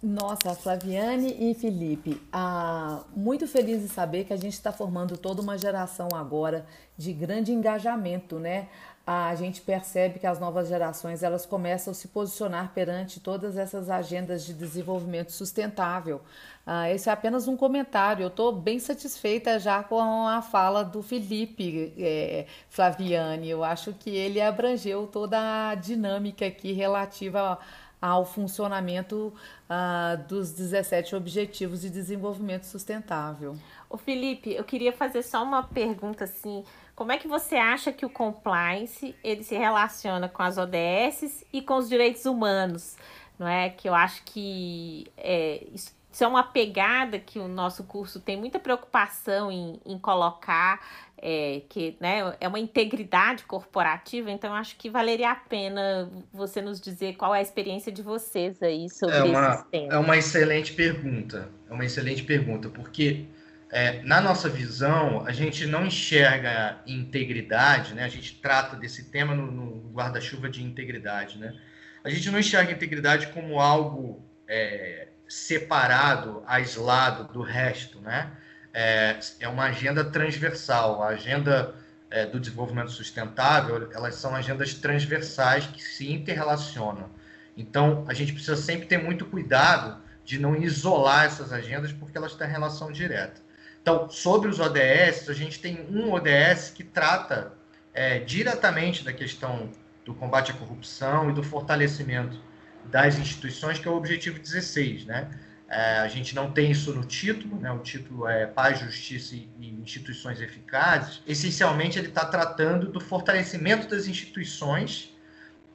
nossa, 0.03 0.55
Flaviane 0.55 1.51
e 1.51 1.55
Felipe, 1.55 2.23
ah, 2.33 3.03
muito 3.17 3.49
feliz 3.49 3.83
em 3.83 3.89
saber 3.89 4.25
que 4.25 4.33
a 4.33 4.37
gente 4.37 4.53
está 4.53 4.71
formando 4.71 5.17
toda 5.17 5.43
uma 5.43 5.59
geração 5.59 6.09
agora 6.15 6.65
de 6.97 7.13
grande 7.13 7.53
engajamento, 7.53 8.39
né? 8.39 8.69
A 9.11 9.35
gente 9.37 9.63
percebe 9.63 10.19
que 10.19 10.27
as 10.27 10.39
novas 10.39 10.69
gerações 10.69 11.23
elas 11.23 11.47
começam 11.47 11.93
a 11.93 11.95
se 11.95 12.09
posicionar 12.09 12.73
perante 12.75 13.21
todas 13.21 13.57
essas 13.57 13.89
agendas 13.89 14.45
de 14.45 14.53
desenvolvimento 14.53 15.33
sustentável. 15.33 16.21
Ah, 16.67 16.91
esse 16.91 17.09
é 17.09 17.13
apenas 17.13 17.49
um 17.49 17.57
comentário. 17.57 18.23
Eu 18.25 18.29
estou 18.29 18.53
bem 18.53 18.79
satisfeita 18.79 19.59
já 19.59 19.83
com 19.83 20.27
a 20.27 20.43
fala 20.43 20.85
do 20.85 21.03
Felipe 21.03 21.95
é, 21.97 22.45
Flaviane. 22.69 23.49
Eu 23.49 23.65
acho 23.65 23.95
que 23.95 24.11
ele 24.11 24.43
abrangeu 24.43 25.07
toda 25.07 25.71
a 25.71 25.75
dinâmica 25.75 26.47
aqui 26.47 26.73
relativa 26.73 27.59
ao 28.01 28.25
funcionamento 28.27 29.33
uh, 29.69 30.29
dos 30.29 30.53
17 30.53 31.17
Objetivos 31.17 31.81
de 31.81 31.89
Desenvolvimento 31.91 32.65
Sustentável. 32.65 33.57
O 33.89 33.97
Felipe, 33.97 34.53
eu 34.53 34.65
queria 34.65 34.93
fazer 34.93 35.23
só 35.23 35.43
uma 35.43 35.63
pergunta 35.63 36.25
assim, 36.25 36.63
como 36.99 37.13
é 37.13 37.17
que 37.17 37.29
você 37.29 37.55
acha 37.55 37.93
que 37.93 38.05
o 38.05 38.11
compliance 38.11 39.15
ele 39.23 39.45
se 39.45 39.55
relaciona 39.57 40.29
com 40.29 40.43
as 40.43 40.59
ODS 40.59 41.47
e 41.53 41.63
com 41.63 41.77
os 41.77 41.89
direitos 41.89 42.25
humanos? 42.25 42.97
Não 43.39 43.47
é 43.47 43.71
que 43.71 43.89
eu 43.89 43.95
acho 43.95 44.21
que 44.25 45.07
é, 45.17 45.65
isso, 45.73 45.95
isso 46.13 46.25
é 46.25 46.27
uma 46.27 46.43
pegada 46.43 47.21
que 47.21 47.39
o 47.39 47.47
nosso 47.47 47.85
curso 47.85 48.19
tem 48.19 48.37
muita 48.37 48.59
preocupação 48.59 49.49
em, 49.49 49.81
em 49.87 49.97
colocar 49.97 50.85
é, 51.19 51.63
que 51.69 51.97
né, 52.01 52.35
é 52.41 52.49
uma 52.49 52.59
integridade 52.59 53.45
corporativa, 53.45 54.29
então 54.33 54.53
acho 54.53 54.75
que 54.75 54.91
valeria 54.91 55.31
a 55.31 55.37
pena 55.37 56.11
você 56.33 56.61
nos 56.61 56.81
dizer 56.81 57.15
qual 57.15 57.33
é 57.33 57.39
a 57.39 57.43
experiência 57.43 57.93
de 57.93 58.03
vocês 58.03 58.61
aí 58.61 58.91
sobre 58.91 59.15
é 59.15 59.23
uma, 59.23 59.51
esses 59.51 59.65
temas. 59.71 59.95
É 59.95 59.99
uma 59.99 60.17
excelente 60.17 60.73
pergunta, 60.73 61.49
é 61.71 61.73
uma 61.73 61.85
excelente 61.85 62.25
pergunta, 62.25 62.69
porque 62.69 63.29
é, 63.71 64.03
na 64.03 64.21
nossa 64.21 64.49
visão, 64.49 65.25
a 65.27 65.33
gente 65.33 65.67
não 65.67 65.87
enxerga 65.87 66.79
integridade, 66.87 67.95
né? 67.95 68.05
a 68.05 68.09
gente 68.09 68.35
trata 68.37 68.77
desse 68.77 69.05
tema 69.05 69.35
no, 69.35 69.51
no 69.51 69.91
guarda-chuva 69.93 70.49
de 70.49 70.63
integridade. 70.63 71.39
Né? 71.39 71.55
A 72.03 72.09
gente 72.09 72.31
não 72.31 72.39
enxerga 72.39 72.73
integridade 72.73 73.29
como 73.29 73.61
algo 73.61 74.25
é, 74.49 75.09
separado, 75.29 76.43
aislado 76.47 77.33
do 77.33 77.43
resto, 77.43 78.01
né? 78.01 78.33
é, 78.73 79.19
é 79.41 79.49
uma 79.49 79.65
agenda 79.65 80.05
transversal. 80.05 81.03
A 81.03 81.09
agenda 81.09 81.75
é, 82.11 82.27
do 82.27 82.39
desenvolvimento 82.39 82.91
sustentável, 82.91 83.91
elas 83.93 84.15
são 84.15 84.35
agendas 84.35 84.75
transversais 84.75 85.67
que 85.67 85.83
se 85.83 86.11
interrelacionam. 86.13 87.11
Então, 87.57 88.05
a 88.09 88.15
gente 88.15 88.33
precisa 88.33 88.57
sempre 88.57 88.87
ter 88.87 88.99
muito 88.99 89.27
cuidado 89.27 90.01
de 90.25 90.39
não 90.39 90.57
isolar 90.57 91.25
essas 91.25 91.53
agendas, 91.53 91.93
porque 91.93 92.17
elas 92.17 92.35
têm 92.35 92.47
relação 92.47 92.93
direta. 92.93 93.48
Então, 93.89 94.11
sobre 94.11 94.51
os 94.51 94.61
ODS, 94.61 95.31
a 95.31 95.33
gente 95.33 95.61
tem 95.61 95.87
um 95.91 96.13
ODS 96.13 96.69
que 96.75 96.85
trata 96.85 97.55
é, 97.95 98.19
diretamente 98.19 99.03
da 99.03 99.15
questão 99.15 99.71
do 100.05 100.13
combate 100.13 100.51
à 100.51 100.55
corrupção 100.55 101.31
e 101.31 101.33
do 101.33 101.43
fortalecimento 101.43 102.39
das 102.85 103.19
instituições, 103.19 103.79
que 103.79 103.89
é 103.89 103.91
o 103.91 103.97
objetivo 103.97 104.39
16, 104.39 105.07
né? 105.07 105.31
É, 105.71 106.01
a 106.01 106.09
gente 106.09 106.35
não 106.35 106.53
tem 106.53 106.71
isso 106.71 106.93
no 106.93 107.03
título, 107.03 107.59
né? 107.59 107.73
o 107.73 107.79
título 107.79 108.29
é 108.29 108.47
Paz, 108.47 108.79
Justiça 108.79 109.35
e, 109.35 109.49
Instituições 109.83 110.39
Eficazes. 110.39 111.23
Essencialmente, 111.27 111.99
ele 111.99 112.09
está 112.09 112.27
tratando 112.27 112.93
do 112.93 113.01
fortalecimento 113.01 113.89
das 113.89 114.07
instituições 114.07 115.17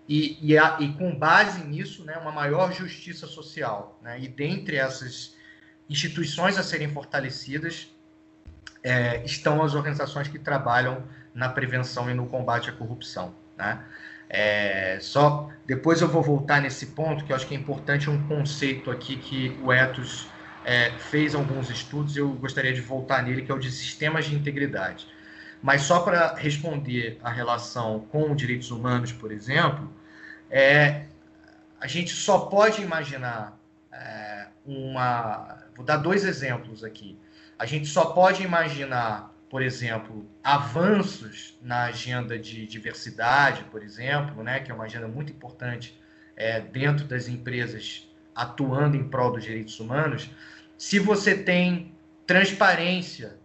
e, 0.08 0.38
e, 0.39 0.56
a, 0.56 0.78
e, 0.80 0.93
com 0.93 1.15
base 1.15 1.63
nisso, 1.63 2.04
né, 2.06 2.15
uma 2.17 2.32
maior 2.32 2.71
justiça 2.71 3.26
social. 3.26 3.99
Né? 4.04 4.21
E 4.21 4.28
dentre 4.28 4.76
essas 4.76 5.36
instituições 5.89 6.60
a 6.60 6.63
serem 6.63 6.89
fortalecidas 6.89 7.93
é, 8.84 9.23
estão 9.23 9.63
as 9.63 9.73
organizações 9.73 10.28
que 10.28 10.38
trabalham 10.38 11.04
na 11.34 11.49
prevenção 11.49 12.10
e 12.10 12.13
no 12.13 12.28
combate 12.28 12.69
à 12.69 12.73
corrupção. 12.73 13.34
Né? 13.58 13.80
É, 14.30 14.97
só 15.02 15.49
depois 15.65 16.02
eu 16.02 16.08
vou 16.08 16.21
voltar 16.21 16.62
nesse 16.62 16.88
ponto, 16.88 17.23
que 17.23 17.32
eu 17.32 17.36
acho 17.36 17.47
que 17.47 17.56
é 17.56 17.58
importante 17.58 18.10
um 18.10 18.28
conceito 18.28 18.91
aqui 18.91 19.15
que 19.15 19.58
o 19.63 19.71
Etos 19.71 20.28
é, 20.65 20.91
fez 20.91 21.36
alguns 21.36 21.69
estudos 21.69 22.15
e 22.15 22.19
eu 22.19 22.30
gostaria 22.34 22.73
de 22.73 22.82
voltar 22.82 23.21
nele, 23.23 23.41
que 23.41 23.52
é 23.52 23.56
o 23.56 23.60
de 23.60 23.71
sistemas 23.71 24.26
de 24.26 24.36
integridade. 24.36 25.08
Mas 25.62 25.84
só 25.84 26.02
para 26.02 26.36
responder 26.36 27.19
a 27.23 27.30
relação 27.30 28.02
com 28.12 28.36
direitos 28.36 28.69
humanos, 28.69 29.13
por 29.13 29.32
exemplo, 29.32 29.89
é, 30.49 31.06
a 31.80 31.88
gente 31.88 32.13
só 32.13 32.39
pode 32.39 32.82
imaginar 32.82 33.58
é, 33.91 34.47
uma. 34.65 35.63
Vou 35.76 35.86
dar 35.86 35.97
dois 35.97 36.26
exemplos 36.26 36.84
aqui. 36.84 37.17
A 37.58 37.66
gente 37.66 37.88
só 37.88 38.06
pode 38.06 38.44
imaginar 38.44 39.34
por 39.54 39.62
exemplo, 39.62 40.28
avanços 40.44 41.56
na 41.62 41.84
agenda 41.84 42.39
de 42.39 42.66
diversidade, 42.66 43.63
por 43.66 43.84
exemplo, 43.84 44.44
né, 44.44 44.60
que 44.60 44.72
é 44.72 44.74
uma 44.74 44.86
agenda 44.86 45.08
muito 45.08 45.32
importante 45.32 45.96
é, 46.36 46.60
dentro 46.60 47.06
das 47.06 47.28
empresas 47.28 48.10
atuando 48.34 48.98
em 48.98 49.08
prol 49.08 49.32
dos 49.32 49.44
direitos 49.44 49.80
humanos, 49.80 50.28
se 50.76 50.98
você 50.98 51.38
tem 51.38 51.94
transparência 52.26 53.38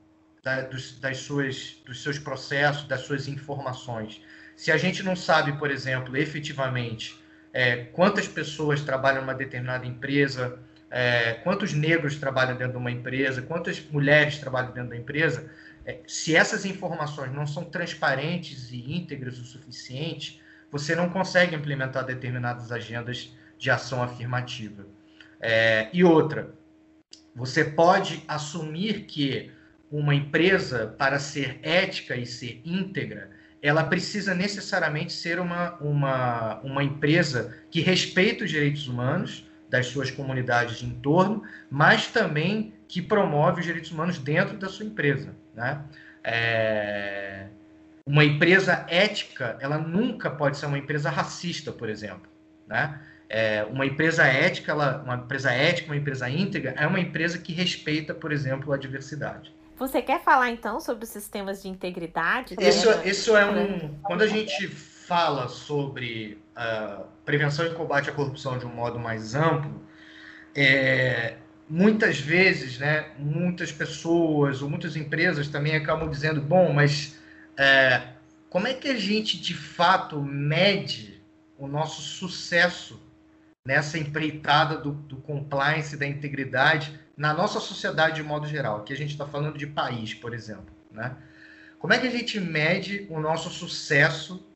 da, 0.42 0.62
dos, 0.62 0.98
das 0.98 1.18
suas, 1.18 1.76
dos 1.84 2.02
seus 2.02 2.18
processos, 2.18 2.88
das 2.88 3.02
suas 3.02 3.28
informações, 3.28 4.22
se 4.56 4.72
a 4.72 4.78
gente 4.78 5.02
não 5.02 5.14
sabe, 5.14 5.58
por 5.58 5.70
exemplo, 5.70 6.16
efetivamente 6.16 7.22
é, 7.52 7.84
quantas 7.84 8.26
pessoas 8.26 8.80
trabalham 8.80 9.20
numa 9.20 9.34
determinada 9.34 9.84
empresa, 9.84 10.58
é, 10.90 11.34
quantos 11.44 11.72
negros 11.72 12.16
trabalham 12.16 12.56
dentro 12.56 12.72
de 12.72 12.78
uma 12.78 12.90
empresa, 12.90 13.42
quantas 13.42 13.80
mulheres 13.90 14.38
trabalham 14.38 14.72
dentro 14.72 14.90
da 14.90 14.96
empresa, 14.96 15.50
é, 15.84 16.00
se 16.06 16.34
essas 16.34 16.64
informações 16.64 17.32
não 17.32 17.46
são 17.46 17.64
transparentes 17.64 18.70
e 18.70 18.92
íntegras 18.92 19.38
o 19.38 19.44
suficiente, 19.44 20.40
você 20.70 20.94
não 20.94 21.08
consegue 21.08 21.54
implementar 21.54 22.04
determinadas 22.04 22.70
agendas 22.70 23.34
de 23.58 23.70
ação 23.70 24.02
afirmativa. 24.02 24.86
É, 25.40 25.88
e 25.92 26.04
outra, 26.04 26.50
você 27.34 27.64
pode 27.64 28.22
assumir 28.26 29.04
que 29.04 29.50
uma 29.90 30.14
empresa, 30.14 30.94
para 30.98 31.18
ser 31.18 31.58
ética 31.62 32.16
e 32.16 32.26
ser 32.26 32.60
íntegra, 32.64 33.30
ela 33.62 33.84
precisa 33.84 34.34
necessariamente 34.34 35.12
ser 35.12 35.40
uma, 35.40 35.74
uma, 35.76 36.60
uma 36.60 36.84
empresa 36.84 37.56
que 37.70 37.80
respeita 37.80 38.44
os 38.44 38.50
direitos 38.50 38.86
humanos 38.86 39.47
das 39.68 39.86
suas 39.86 40.10
comunidades 40.10 40.78
de 40.78 40.86
entorno, 40.86 41.42
mas 41.70 42.08
também 42.08 42.72
que 42.86 43.02
promove 43.02 43.60
os 43.60 43.66
direitos 43.66 43.90
humanos 43.90 44.18
dentro 44.18 44.56
da 44.56 44.68
sua 44.68 44.86
empresa. 44.86 45.34
Né? 45.54 45.82
É... 46.24 47.46
Uma 48.06 48.24
empresa 48.24 48.86
ética, 48.88 49.58
ela 49.60 49.76
nunca 49.76 50.30
pode 50.30 50.56
ser 50.56 50.66
uma 50.66 50.78
empresa 50.78 51.10
racista, 51.10 51.70
por 51.70 51.90
exemplo. 51.90 52.30
Né? 52.66 52.98
É, 53.28 53.66
uma 53.70 53.84
empresa 53.84 54.24
ética, 54.24 54.72
ela, 54.72 55.02
uma 55.04 55.16
empresa 55.16 55.50
ética, 55.52 55.88
uma 55.88 55.96
empresa 55.96 56.30
íntegra, 56.30 56.74
é 56.78 56.86
uma 56.86 56.98
empresa 56.98 57.36
que 57.36 57.52
respeita, 57.52 58.14
por 58.14 58.32
exemplo, 58.32 58.72
a 58.72 58.78
diversidade. 58.78 59.54
Você 59.76 60.00
quer 60.00 60.22
falar 60.24 60.50
então 60.50 60.80
sobre 60.80 61.04
os 61.04 61.10
sistemas 61.10 61.62
de 61.62 61.68
integridade? 61.68 62.56
Isso, 62.58 62.88
isso 63.06 63.36
é 63.36 63.44
um. 63.44 63.94
Quando 64.02 64.22
a 64.22 64.26
gente 64.26 64.66
fala 64.66 65.48
sobre 65.48 66.42
uh, 66.56 67.04
prevenção 67.28 67.66
e 67.66 67.74
combate 67.74 68.08
à 68.08 68.12
corrupção 68.14 68.58
de 68.58 68.64
um 68.64 68.70
modo 68.70 68.98
mais 68.98 69.34
amplo, 69.34 69.82
é, 70.56 71.36
muitas 71.68 72.18
vezes, 72.18 72.78
né, 72.78 73.10
muitas 73.18 73.70
pessoas 73.70 74.62
ou 74.62 74.70
muitas 74.70 74.96
empresas 74.96 75.46
também 75.46 75.76
acabam 75.76 76.08
dizendo, 76.08 76.40
bom, 76.40 76.72
mas 76.72 77.20
é, 77.54 78.14
como 78.48 78.66
é 78.66 78.72
que 78.72 78.88
a 78.88 78.96
gente 78.96 79.38
de 79.38 79.52
fato 79.52 80.22
mede 80.22 81.22
o 81.58 81.66
nosso 81.66 82.00
sucesso 82.00 82.98
nessa 83.62 83.98
empreitada 83.98 84.78
do, 84.78 84.92
do 84.92 85.16
compliance, 85.16 85.98
da 85.98 86.06
integridade 86.06 86.98
na 87.14 87.34
nossa 87.34 87.60
sociedade 87.60 88.16
de 88.16 88.22
modo 88.22 88.48
geral? 88.48 88.78
Aqui 88.78 88.94
a 88.94 88.96
gente 88.96 89.10
está 89.10 89.26
falando 89.26 89.58
de 89.58 89.66
país, 89.66 90.14
por 90.14 90.32
exemplo, 90.32 90.74
né? 90.90 91.14
Como 91.78 91.92
é 91.92 91.98
que 91.98 92.06
a 92.06 92.10
gente 92.10 92.40
mede 92.40 93.06
o 93.10 93.20
nosso 93.20 93.50
sucesso 93.50 94.47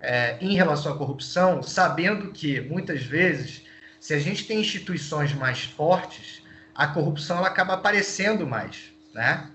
é, 0.00 0.36
em 0.40 0.54
relação 0.54 0.92
à 0.92 0.96
corrupção, 0.96 1.62
sabendo 1.62 2.32
que 2.32 2.60
muitas 2.60 3.02
vezes, 3.02 3.62
se 4.00 4.14
a 4.14 4.18
gente 4.18 4.46
tem 4.46 4.60
instituições 4.60 5.34
mais 5.34 5.64
fortes, 5.64 6.42
a 6.74 6.86
corrupção 6.86 7.36
ela 7.36 7.48
acaba 7.48 7.74
aparecendo 7.74 8.46
mais, 8.46 8.92
né? 9.14 9.50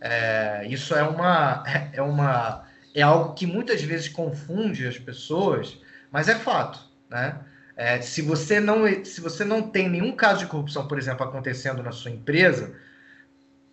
É, 0.00 0.66
isso 0.68 0.94
é 0.94 1.02
uma, 1.02 1.62
é 1.92 2.00
uma 2.00 2.64
é 2.94 3.02
algo 3.02 3.34
que 3.34 3.46
muitas 3.46 3.82
vezes 3.82 4.08
confunde 4.08 4.86
as 4.86 4.98
pessoas, 4.98 5.78
mas 6.10 6.28
é 6.28 6.34
fato, 6.34 6.80
né? 7.08 7.38
É, 7.76 8.00
se 8.00 8.20
você 8.20 8.60
não 8.60 8.86
se 9.04 9.20
você 9.20 9.44
não 9.44 9.62
tem 9.62 9.88
nenhum 9.88 10.12
caso 10.12 10.40
de 10.40 10.46
corrupção, 10.46 10.88
por 10.88 10.98
exemplo, 10.98 11.24
acontecendo 11.24 11.82
na 11.82 11.92
sua 11.92 12.10
empresa, 12.10 12.74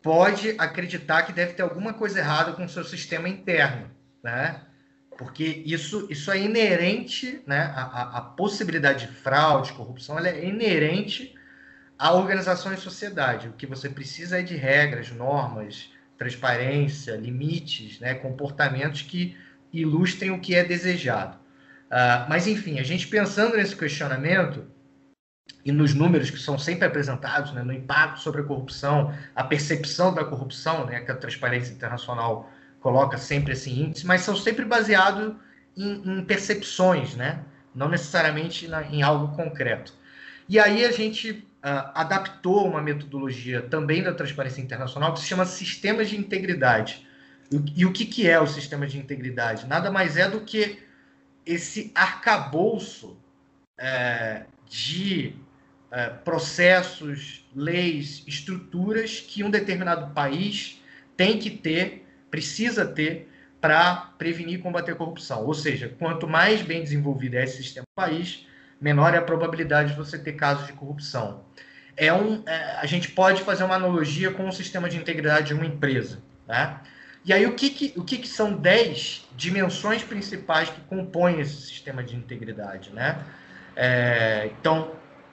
pode 0.01 0.55
acreditar 0.57 1.23
que 1.23 1.33
deve 1.33 1.53
ter 1.53 1.63
alguma 1.63 1.93
coisa 1.93 2.19
errada 2.19 2.53
com 2.53 2.65
o 2.65 2.69
seu 2.69 2.83
sistema 2.83 3.27
interno, 3.27 3.89
né? 4.23 4.61
Porque 5.17 5.63
isso, 5.65 6.07
isso 6.09 6.31
é 6.31 6.39
inerente, 6.39 7.41
né? 7.45 7.73
A, 7.75 7.81
a, 7.81 8.17
a 8.17 8.21
possibilidade 8.21 9.07
de 9.07 9.13
fraude, 9.13 9.73
corrupção, 9.73 10.19
é 10.19 10.45
inerente 10.45 11.35
a 11.97 12.13
organização 12.13 12.73
e 12.73 12.77
sociedade. 12.77 13.47
O 13.47 13.53
que 13.53 13.65
você 13.65 13.89
precisa 13.89 14.39
é 14.39 14.43
de 14.43 14.55
regras, 14.55 15.11
normas, 15.11 15.89
transparência, 16.17 17.15
limites, 17.15 17.99
né, 17.99 18.13
comportamentos 18.15 19.01
que 19.01 19.37
ilustrem 19.71 20.31
o 20.31 20.39
que 20.39 20.55
é 20.55 20.63
desejado. 20.63 21.37
Uh, 21.87 22.29
mas, 22.29 22.47
enfim, 22.47 22.79
a 22.79 22.83
gente 22.83 23.07
pensando 23.07 23.55
nesse 23.55 23.75
questionamento 23.75 24.65
e 25.63 25.71
nos 25.71 25.93
números 25.93 26.29
que 26.29 26.39
são 26.39 26.57
sempre 26.57 26.85
apresentados, 26.85 27.53
né, 27.53 27.63
no 27.63 27.73
impacto 27.73 28.19
sobre 28.19 28.41
a 28.41 28.43
corrupção, 28.43 29.13
a 29.35 29.43
percepção 29.43 30.13
da 30.13 30.25
corrupção, 30.25 30.85
né, 30.85 30.99
que 31.01 31.11
a 31.11 31.15
Transparência 31.15 31.73
Internacional 31.73 32.51
coloca 32.79 33.17
sempre 33.17 33.53
esse 33.53 33.69
índice, 33.69 34.05
mas 34.05 34.21
são 34.21 34.35
sempre 34.35 34.65
baseados 34.65 35.35
em, 35.75 36.19
em 36.19 36.23
percepções, 36.23 37.15
né? 37.15 37.43
não 37.73 37.87
necessariamente 37.87 38.67
na, 38.67 38.83
em 38.83 39.03
algo 39.03 39.35
concreto. 39.35 39.93
E 40.49 40.59
aí 40.59 40.83
a 40.85 40.91
gente 40.91 41.31
uh, 41.31 41.91
adaptou 41.93 42.67
uma 42.67 42.81
metodologia 42.81 43.61
também 43.61 44.01
da 44.01 44.13
Transparência 44.13 44.61
Internacional 44.61 45.13
que 45.13 45.19
se 45.19 45.27
chama 45.27 45.45
Sistemas 45.45 46.09
de 46.09 46.17
Integridade. 46.17 47.05
E, 47.51 47.81
e 47.81 47.85
o 47.85 47.93
que, 47.93 48.05
que 48.05 48.27
é 48.27 48.39
o 48.39 48.47
sistema 48.47 48.87
de 48.87 48.97
integridade? 48.97 49.67
Nada 49.67 49.91
mais 49.91 50.17
é 50.17 50.29
do 50.29 50.41
que 50.41 50.79
esse 51.45 51.91
arcabouço 51.93 53.17
é, 53.77 54.45
de 54.67 55.35
é, 55.91 56.09
processos, 56.09 57.47
leis, 57.55 58.23
estruturas 58.25 59.19
que 59.19 59.43
um 59.43 59.51
determinado 59.51 60.13
país 60.13 60.81
tem 61.15 61.37
que 61.37 61.49
ter, 61.49 62.06
precisa 62.29 62.85
ter, 62.85 63.29
para 63.59 64.13
prevenir 64.17 64.59
e 64.59 64.61
combater 64.61 64.91
a 64.91 64.95
corrupção. 64.95 65.45
Ou 65.45 65.53
seja, 65.53 65.93
quanto 65.97 66.27
mais 66.27 66.61
bem 66.61 66.83
desenvolvido 66.83 67.35
é 67.35 67.43
esse 67.43 67.57
sistema 67.57 67.83
do 67.83 67.95
país, 67.95 68.45
menor 68.79 69.13
é 69.13 69.17
a 69.17 69.21
probabilidade 69.21 69.91
de 69.91 69.97
você 69.97 70.17
ter 70.17 70.33
casos 70.33 70.67
de 70.67 70.73
corrupção. 70.73 71.43
É 71.95 72.13
um, 72.13 72.43
é, 72.45 72.77
a 72.79 72.85
gente 72.85 73.09
pode 73.09 73.41
fazer 73.41 73.63
uma 73.63 73.75
analogia 73.75 74.31
com 74.31 74.47
o 74.47 74.51
sistema 74.51 74.87
de 74.87 74.97
integridade 74.97 75.47
de 75.47 75.53
uma 75.53 75.65
empresa. 75.65 76.21
Né? 76.47 76.79
E 77.25 77.33
aí, 77.33 77.45
o 77.45 77.55
que, 77.55 77.69
que, 77.71 77.93
o 77.99 78.03
que, 78.03 78.19
que 78.19 78.27
são 78.27 78.53
10 78.53 79.27
dimensões 79.35 80.03
principais 80.03 80.69
que 80.69 80.79
compõem 80.81 81.41
esse 81.41 81.59
sistema 81.61 82.03
de 82.03 82.15
integridade? 82.15 82.91
Né? 82.91 83.19
É, 83.75 84.51
então, 84.59 84.91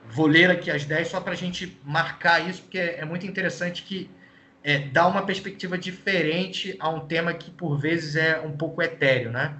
vou 0.09 0.27
ler 0.27 0.51
aqui 0.51 0.71
as 0.71 0.85
10 0.85 1.09
só 1.09 1.21
para 1.21 1.35
a 1.35 1.37
gente 1.37 1.79
marcar 1.85 2.49
isso, 2.49 2.63
porque 2.63 2.79
é, 2.79 3.01
é 3.01 3.05
muito 3.05 3.27
interessante 3.27 3.83
que 3.83 4.11
é, 4.65 4.79
dá 4.79 5.07
uma 5.07 5.27
perspectiva 5.27 5.77
diferente 5.77 6.75
a 6.81 6.89
um 6.89 7.07
tema 7.07 7.35
que, 7.35 7.51
por 7.51 7.77
vezes, 7.79 8.17
é 8.17 8.41
um 8.41 8.57
pouco 8.57 8.83
etéreo. 8.83 9.31
Né? 9.31 9.55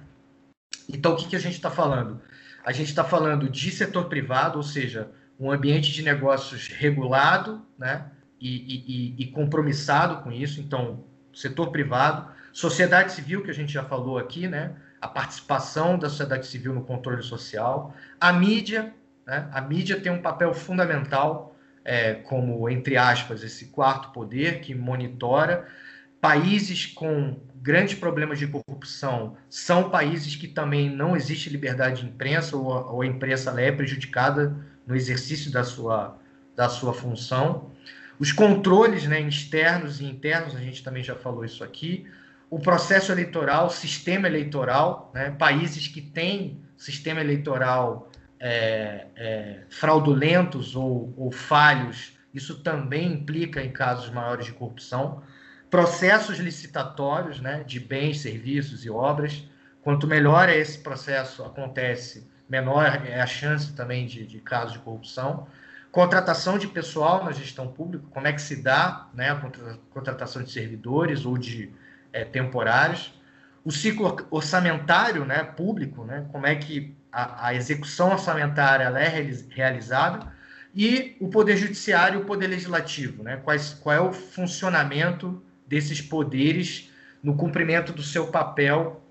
Então, 0.89 1.13
o 1.13 1.15
que, 1.15 1.27
que 1.27 1.35
a 1.35 1.39
gente 1.39 1.53
está 1.53 1.69
falando? 1.69 2.19
A 2.65 2.71
gente 2.71 2.89
está 2.89 3.03
falando 3.03 3.47
de 3.47 3.69
setor 3.69 4.05
privado, 4.05 4.57
ou 4.57 4.63
seja, 4.63 5.11
um 5.39 5.51
ambiente 5.51 5.93
de 5.93 6.01
negócios 6.01 6.67
regulado 6.69 7.63
né? 7.77 8.07
e, 8.41 9.13
e, 9.19 9.23
e 9.23 9.27
compromissado 9.27 10.23
com 10.23 10.31
isso. 10.31 10.59
Então, 10.59 11.03
setor 11.31 11.71
privado, 11.71 12.27
sociedade 12.51 13.13
civil, 13.13 13.43
que 13.43 13.51
a 13.51 13.53
gente 13.53 13.71
já 13.71 13.83
falou 13.83 14.17
aqui, 14.17 14.47
né? 14.47 14.75
a 14.99 15.07
participação 15.07 15.99
da 15.99 16.09
sociedade 16.09 16.47
civil 16.47 16.73
no 16.73 16.83
controle 16.83 17.21
social, 17.21 17.93
a 18.19 18.33
mídia, 18.33 18.91
né? 19.27 19.47
a 19.51 19.61
mídia 19.61 20.01
tem 20.01 20.11
um 20.11 20.21
papel 20.21 20.51
fundamental, 20.51 21.54
é, 21.85 22.15
como, 22.15 22.67
entre 22.67 22.97
aspas, 22.97 23.43
esse 23.43 23.67
quarto 23.67 24.11
poder 24.11 24.59
que 24.59 24.73
monitora. 24.73 25.67
Países 26.19 26.87
com 26.87 27.39
grandes 27.61 27.93
problemas 27.93 28.39
de 28.39 28.47
corrupção 28.47 29.37
são 29.47 29.89
países 29.91 30.35
que 30.35 30.47
também 30.47 30.89
não 30.89 31.15
existe 31.15 31.49
liberdade 31.49 32.01
de 32.01 32.07
imprensa 32.07 32.57
ou 32.57 32.73
a, 32.73 32.91
ou 32.91 33.01
a 33.03 33.05
imprensa 33.05 33.59
é 33.61 33.71
prejudicada 33.71 34.57
no 34.87 34.95
exercício 34.95 35.51
da 35.51 35.63
sua, 35.63 36.17
da 36.55 36.67
sua 36.67 36.93
função. 36.93 37.71
Os 38.17 38.31
controles 38.31 39.05
né, 39.05 39.21
externos 39.21 40.01
e 40.01 40.05
internos, 40.05 40.55
a 40.55 40.59
gente 40.59 40.83
também 40.83 41.03
já 41.03 41.15
falou 41.15 41.45
isso 41.45 41.63
aqui. 41.63 42.07
O 42.49 42.59
processo 42.59 43.11
eleitoral, 43.11 43.69
sistema 43.69 44.27
eleitoral, 44.27 45.11
né, 45.13 45.31
países 45.31 45.87
que 45.87 46.01
têm 46.01 46.59
sistema 46.77 47.19
eleitoral 47.19 48.09
é, 48.39 49.07
é, 49.15 49.59
fraudulentos 49.69 50.75
ou, 50.75 51.13
ou 51.17 51.31
falhos, 51.31 52.15
isso 52.33 52.59
também 52.59 53.13
implica 53.13 53.63
em 53.63 53.71
casos 53.71 54.09
maiores 54.09 54.45
de 54.45 54.51
corrupção. 54.51 55.23
Processos 55.69 56.37
licitatórios 56.37 57.39
né, 57.39 57.63
de 57.63 57.79
bens, 57.79 58.19
serviços 58.19 58.83
e 58.85 58.89
obras. 58.89 59.47
Quanto 59.81 60.05
melhor 60.05 60.49
esse 60.49 60.79
processo 60.79 61.43
acontece, 61.43 62.29
menor 62.49 62.85
é 63.05 63.21
a 63.21 63.25
chance 63.25 63.73
também 63.73 64.05
de, 64.05 64.25
de 64.25 64.39
casos 64.39 64.73
de 64.73 64.79
corrupção. 64.79 65.47
Contratação 65.91 66.57
de 66.57 66.67
pessoal 66.67 67.23
na 67.23 67.31
gestão 67.31 67.69
pública, 67.69 68.05
como 68.11 68.27
é 68.27 68.33
que 68.33 68.41
se 68.41 68.61
dá 68.61 69.07
né, 69.13 69.29
a 69.29 69.77
contratação 69.91 70.43
de 70.43 70.51
servidores 70.51 71.25
ou 71.25 71.37
de 71.37 71.71
é, 72.11 72.25
temporários. 72.25 73.13
O 73.63 73.71
ciclo 73.71 74.27
orçamentário 74.29 75.23
né, 75.23 75.41
público, 75.41 76.03
né, 76.03 76.27
como 76.33 76.45
é 76.45 76.55
que 76.55 76.95
a, 77.15 77.55
execução 77.55 78.11
orçamentária 78.11 78.83
é 78.83 79.07
realizada. 79.49 80.33
E 80.75 81.15
o 81.21 81.29
Poder 81.29 81.55
Judiciário 81.55 82.19
e 82.19 82.23
o 82.23 82.25
Poder 82.25 82.47
Legislativo, 82.47 83.23
né, 83.23 83.37
quais, 83.37 83.73
qual 83.73 83.95
é 83.95 84.01
o 84.01 84.11
funcionamento 84.11 85.41
desses 85.65 86.01
poderes 86.01 86.91
no 87.23 87.35
cumprimento 87.35 87.93
do 87.93 88.03
seu 88.03 88.27
papel 88.27 89.01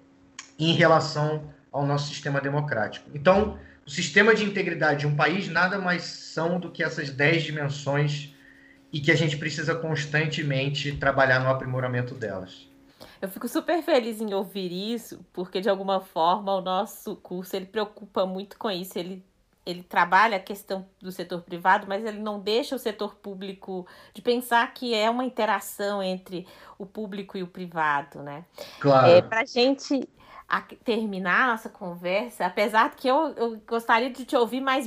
em 0.59 0.75
relação 0.75 1.51
ao 1.73 1.87
nosso 1.87 2.09
sistema 2.09 2.41
democrático. 2.41 3.11
Então, 3.15 3.59
o 3.87 3.91
sistema 3.91 4.35
de 4.35 4.45
integridade 4.45 5.01
de 5.01 5.07
um 5.07 5.17
país 5.17 5.49
nada 5.49 5.79
mais 5.79 6.03
são 6.03 6.61
do 6.61 6.71
que 6.71 6.83
essas 6.83 7.11
dez 7.11 7.43
dimensões 7.43 8.35
e 8.93 9.01
que 9.01 9.11
a 9.11 9.17
gente 9.17 9.37
precisa 9.39 9.75
constantemente 9.75 10.93
trabalhar 10.93 11.41
no 11.41 11.49
aprimoramento 11.49 12.15
delas. 12.15 12.69
Eu 13.25 13.31
fico 13.31 13.49
super 13.49 13.83
feliz 13.83 14.21
em 14.21 14.35
ouvir 14.35 14.71
isso, 14.71 15.25
porque 15.33 15.59
de 15.59 15.71
alguma 15.71 15.99
forma 15.99 16.55
o 16.55 16.61
nosso 16.61 17.17
curso 17.17 17.57
ele 17.57 17.65
preocupa 17.65 18.27
muito 18.27 18.59
com 18.59 18.71
isso. 18.71 18.99
Ele, 18.99 19.25
ele 19.65 19.83
trabalha 19.83 20.37
a 20.37 20.41
questão 20.41 20.87
do 21.01 21.11
setor 21.11 21.41
privado, 21.41 21.87
mas 21.89 22.05
ele 22.05 22.19
não 22.19 22.39
deixa 22.39 22.77
o 22.77 22.79
setor 22.79 23.15
público 23.15 23.87
de 24.13 24.21
pensar 24.21 24.71
que 24.75 24.95
é 24.95 25.09
uma 25.09 25.25
interação 25.25 26.03
entre 26.03 26.47
o 26.79 26.85
público 26.85 27.39
e 27.39 27.43
o 27.43 27.47
privado, 27.47 28.23
né? 28.23 28.45
Claro. 28.79 29.07
É, 29.07 29.23
Para 29.23 29.41
a 29.41 29.47
gente 29.47 30.07
terminar 30.85 31.45
a 31.45 31.53
nossa 31.53 31.71
conversa, 31.71 32.45
apesar 32.45 32.95
que 32.95 33.09
eu, 33.09 33.33
eu 33.39 33.63
gostaria 33.67 34.11
de 34.11 34.27
te 34.27 34.37
ouvir 34.37 34.61
mais 34.61 34.87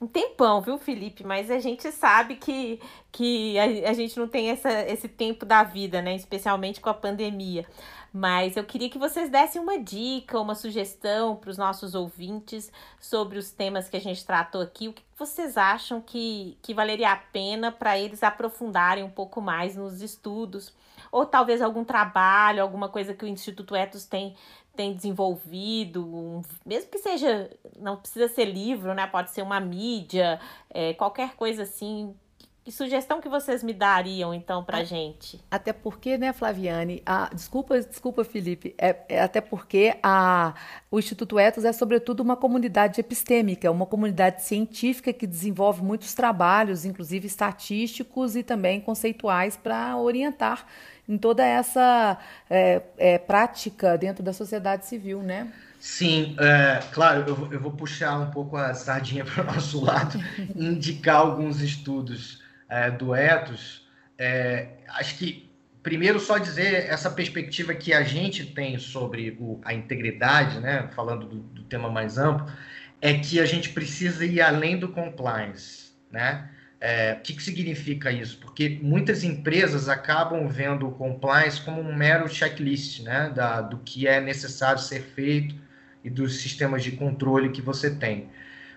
um, 0.00 0.06
tempão, 0.06 0.60
viu, 0.60 0.78
Felipe? 0.78 1.24
Mas 1.24 1.50
a 1.50 1.58
gente 1.58 1.90
sabe 1.92 2.36
que, 2.36 2.80
que 3.10 3.58
a, 3.58 3.90
a 3.90 3.92
gente 3.92 4.18
não 4.18 4.28
tem 4.28 4.50
essa, 4.50 4.70
esse 4.88 5.08
tempo 5.08 5.44
da 5.44 5.62
vida, 5.62 6.02
né? 6.02 6.14
Especialmente 6.14 6.80
com 6.80 6.90
a 6.90 6.94
pandemia. 6.94 7.66
Mas 8.12 8.56
eu 8.56 8.64
queria 8.64 8.88
que 8.88 8.98
vocês 8.98 9.28
dessem 9.28 9.60
uma 9.60 9.78
dica, 9.78 10.40
uma 10.40 10.54
sugestão 10.54 11.36
para 11.36 11.50
os 11.50 11.58
nossos 11.58 11.94
ouvintes 11.94 12.72
sobre 12.98 13.38
os 13.38 13.50
temas 13.50 13.90
que 13.90 13.96
a 13.96 14.00
gente 14.00 14.24
tratou 14.24 14.62
aqui. 14.62 14.88
O 14.88 14.92
que 14.94 15.02
vocês 15.18 15.58
acham 15.58 16.00
que, 16.00 16.56
que 16.62 16.72
valeria 16.72 17.12
a 17.12 17.16
pena 17.16 17.70
para 17.70 17.98
eles 17.98 18.22
aprofundarem 18.22 19.04
um 19.04 19.10
pouco 19.10 19.42
mais 19.42 19.76
nos 19.76 20.00
estudos? 20.00 20.72
Ou 21.12 21.26
talvez 21.26 21.60
algum 21.60 21.84
trabalho, 21.84 22.62
alguma 22.62 22.88
coisa 22.88 23.12
que 23.12 23.24
o 23.24 23.28
Instituto 23.28 23.76
Etos 23.76 24.06
tem, 24.06 24.34
tem 24.76 24.94
desenvolvido, 24.94 26.04
um, 26.04 26.42
mesmo 26.64 26.90
que 26.90 26.98
seja, 26.98 27.50
não 27.78 27.96
precisa 27.96 28.28
ser 28.28 28.44
livro, 28.44 28.94
né? 28.94 29.06
Pode 29.06 29.30
ser 29.30 29.42
uma 29.42 29.58
mídia, 29.58 30.38
é, 30.70 30.92
qualquer 30.94 31.34
coisa 31.34 31.62
assim. 31.62 32.14
Que 32.62 32.72
sugestão 32.72 33.20
que 33.20 33.28
vocês 33.28 33.62
me 33.62 33.72
dariam, 33.72 34.34
então, 34.34 34.64
para 34.64 34.82
gente? 34.82 35.40
Até 35.48 35.72
porque, 35.72 36.18
né, 36.18 36.32
Flaviane, 36.32 37.00
a, 37.06 37.32
desculpa, 37.32 37.80
desculpa, 37.80 38.24
Felipe, 38.24 38.74
é, 38.76 38.96
é, 39.08 39.20
até 39.20 39.40
porque 39.40 39.96
a, 40.02 40.52
o 40.90 40.98
Instituto 40.98 41.38
Etos 41.38 41.64
é, 41.64 41.72
sobretudo, 41.72 42.24
uma 42.24 42.36
comunidade 42.36 43.00
epistêmica, 43.00 43.70
uma 43.70 43.86
comunidade 43.86 44.42
científica 44.42 45.12
que 45.12 45.28
desenvolve 45.28 45.80
muitos 45.80 46.12
trabalhos, 46.12 46.84
inclusive 46.84 47.28
estatísticos 47.28 48.34
e 48.34 48.42
também 48.42 48.80
conceituais, 48.80 49.56
para 49.56 49.96
orientar 49.96 50.66
em 51.08 51.16
toda 51.16 51.44
essa 51.44 52.18
é, 52.50 52.82
é, 52.98 53.18
prática 53.18 53.96
dentro 53.96 54.22
da 54.22 54.32
sociedade 54.32 54.86
civil, 54.86 55.22
né? 55.22 55.52
Sim, 55.78 56.34
é, 56.40 56.80
claro, 56.90 57.24
eu, 57.26 57.52
eu, 57.52 57.60
vou 57.60 57.70
puxar 57.70 58.18
um 58.18 58.30
pouco 58.30 58.56
a 58.56 58.74
sardinha 58.74 59.24
para 59.26 59.42
o 59.42 59.46
nosso 59.46 59.84
lado, 59.84 60.18
indicar 60.54 61.16
alguns 61.16 61.60
estudos 61.60 62.42
é, 62.68 62.90
do 62.90 63.14
Etos. 63.14 63.86
É, 64.18 64.68
acho 64.88 65.16
que, 65.16 65.50
primeiro, 65.82 66.18
só 66.18 66.38
dizer 66.38 66.86
essa 66.86 67.10
perspectiva 67.10 67.74
que 67.74 67.92
a 67.92 68.02
gente 68.02 68.46
tem 68.46 68.78
sobre 68.78 69.36
o, 69.38 69.60
a 69.64 69.74
integridade, 69.74 70.58
né, 70.58 70.88
falando 70.94 71.26
do, 71.26 71.36
do 71.36 71.62
tema 71.64 71.88
mais 71.90 72.18
amplo, 72.18 72.50
é 73.00 73.14
que 73.14 73.38
a 73.38 73.46
gente 73.46 73.68
precisa 73.68 74.24
ir 74.24 74.40
além 74.40 74.78
do 74.78 74.88
compliance, 74.88 75.92
né? 76.10 76.50
É, 76.80 77.14
o 77.14 77.22
que, 77.22 77.34
que 77.34 77.42
significa 77.42 78.12
isso? 78.12 78.38
Porque 78.38 78.78
muitas 78.82 79.24
empresas 79.24 79.88
acabam 79.88 80.46
vendo 80.46 80.86
o 80.86 80.92
compliance 80.92 81.60
como 81.60 81.80
um 81.80 81.94
mero 81.94 82.28
checklist 82.28 83.02
né, 83.02 83.32
da, 83.34 83.62
do 83.62 83.78
que 83.78 84.06
é 84.06 84.20
necessário 84.20 84.80
ser 84.80 85.00
feito 85.00 85.54
e 86.04 86.10
dos 86.10 86.40
sistemas 86.40 86.84
de 86.84 86.92
controle 86.92 87.50
que 87.50 87.62
você 87.62 87.90
tem. 87.90 88.28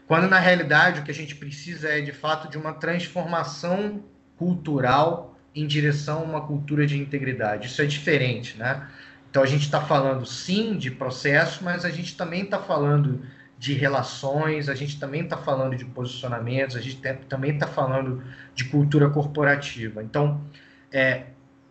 Quando, 0.07 0.27
na 0.27 0.39
realidade, 0.39 1.01
o 1.01 1.03
que 1.03 1.11
a 1.11 1.13
gente 1.13 1.35
precisa 1.35 1.89
é, 1.89 2.01
de 2.01 2.11
fato, 2.11 2.49
de 2.49 2.57
uma 2.57 2.73
transformação 2.73 4.03
cultural 4.37 5.37
em 5.53 5.67
direção 5.67 6.19
a 6.19 6.23
uma 6.23 6.47
cultura 6.47 6.87
de 6.87 6.97
integridade. 6.97 7.67
Isso 7.67 7.81
é 7.81 7.85
diferente, 7.85 8.57
né? 8.57 8.87
Então, 9.29 9.43
a 9.43 9.45
gente 9.45 9.63
está 9.63 9.81
falando, 9.81 10.25
sim, 10.25 10.77
de 10.77 10.89
processo, 10.89 11.63
mas 11.63 11.85
a 11.85 11.91
gente 11.91 12.15
também 12.15 12.43
está 12.43 12.59
falando 12.59 13.23
de 13.59 13.73
relações, 13.73 14.69
a 14.69 14.73
gente 14.73 14.97
também 14.97 15.23
está 15.23 15.35
falando 15.35 15.75
de 15.75 15.83
posicionamentos, 15.83 16.77
a 16.77 16.79
gente 16.79 17.01
também 17.27 17.51
está 17.51 17.67
falando 17.67 18.23
de 18.55 18.63
cultura 18.63 19.09
corporativa. 19.09 20.01
Então, 20.01 20.41
é, 20.89 21.25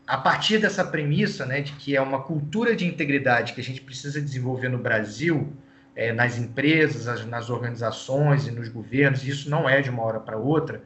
a 0.06 0.18
partir 0.18 0.58
dessa 0.58 0.84
premissa, 0.84 1.46
né, 1.46 1.62
de 1.62 1.72
que 1.72 1.96
é 1.96 2.00
uma 2.00 2.20
cultura 2.22 2.76
de 2.76 2.86
integridade 2.86 3.54
que 3.54 3.60
a 3.62 3.64
gente 3.64 3.80
precisa 3.80 4.20
desenvolver 4.20 4.68
no 4.68 4.76
Brasil, 4.76 5.50
é, 5.96 6.12
nas 6.12 6.36
empresas, 6.36 7.24
nas 7.24 7.48
organizações 7.48 8.46
e 8.46 8.50
nos 8.50 8.68
governos, 8.68 9.24
e 9.24 9.30
isso 9.30 9.48
não 9.48 9.66
é 9.66 9.80
de 9.80 9.88
uma 9.88 10.02
hora 10.02 10.20
para 10.20 10.36
outra, 10.36 10.82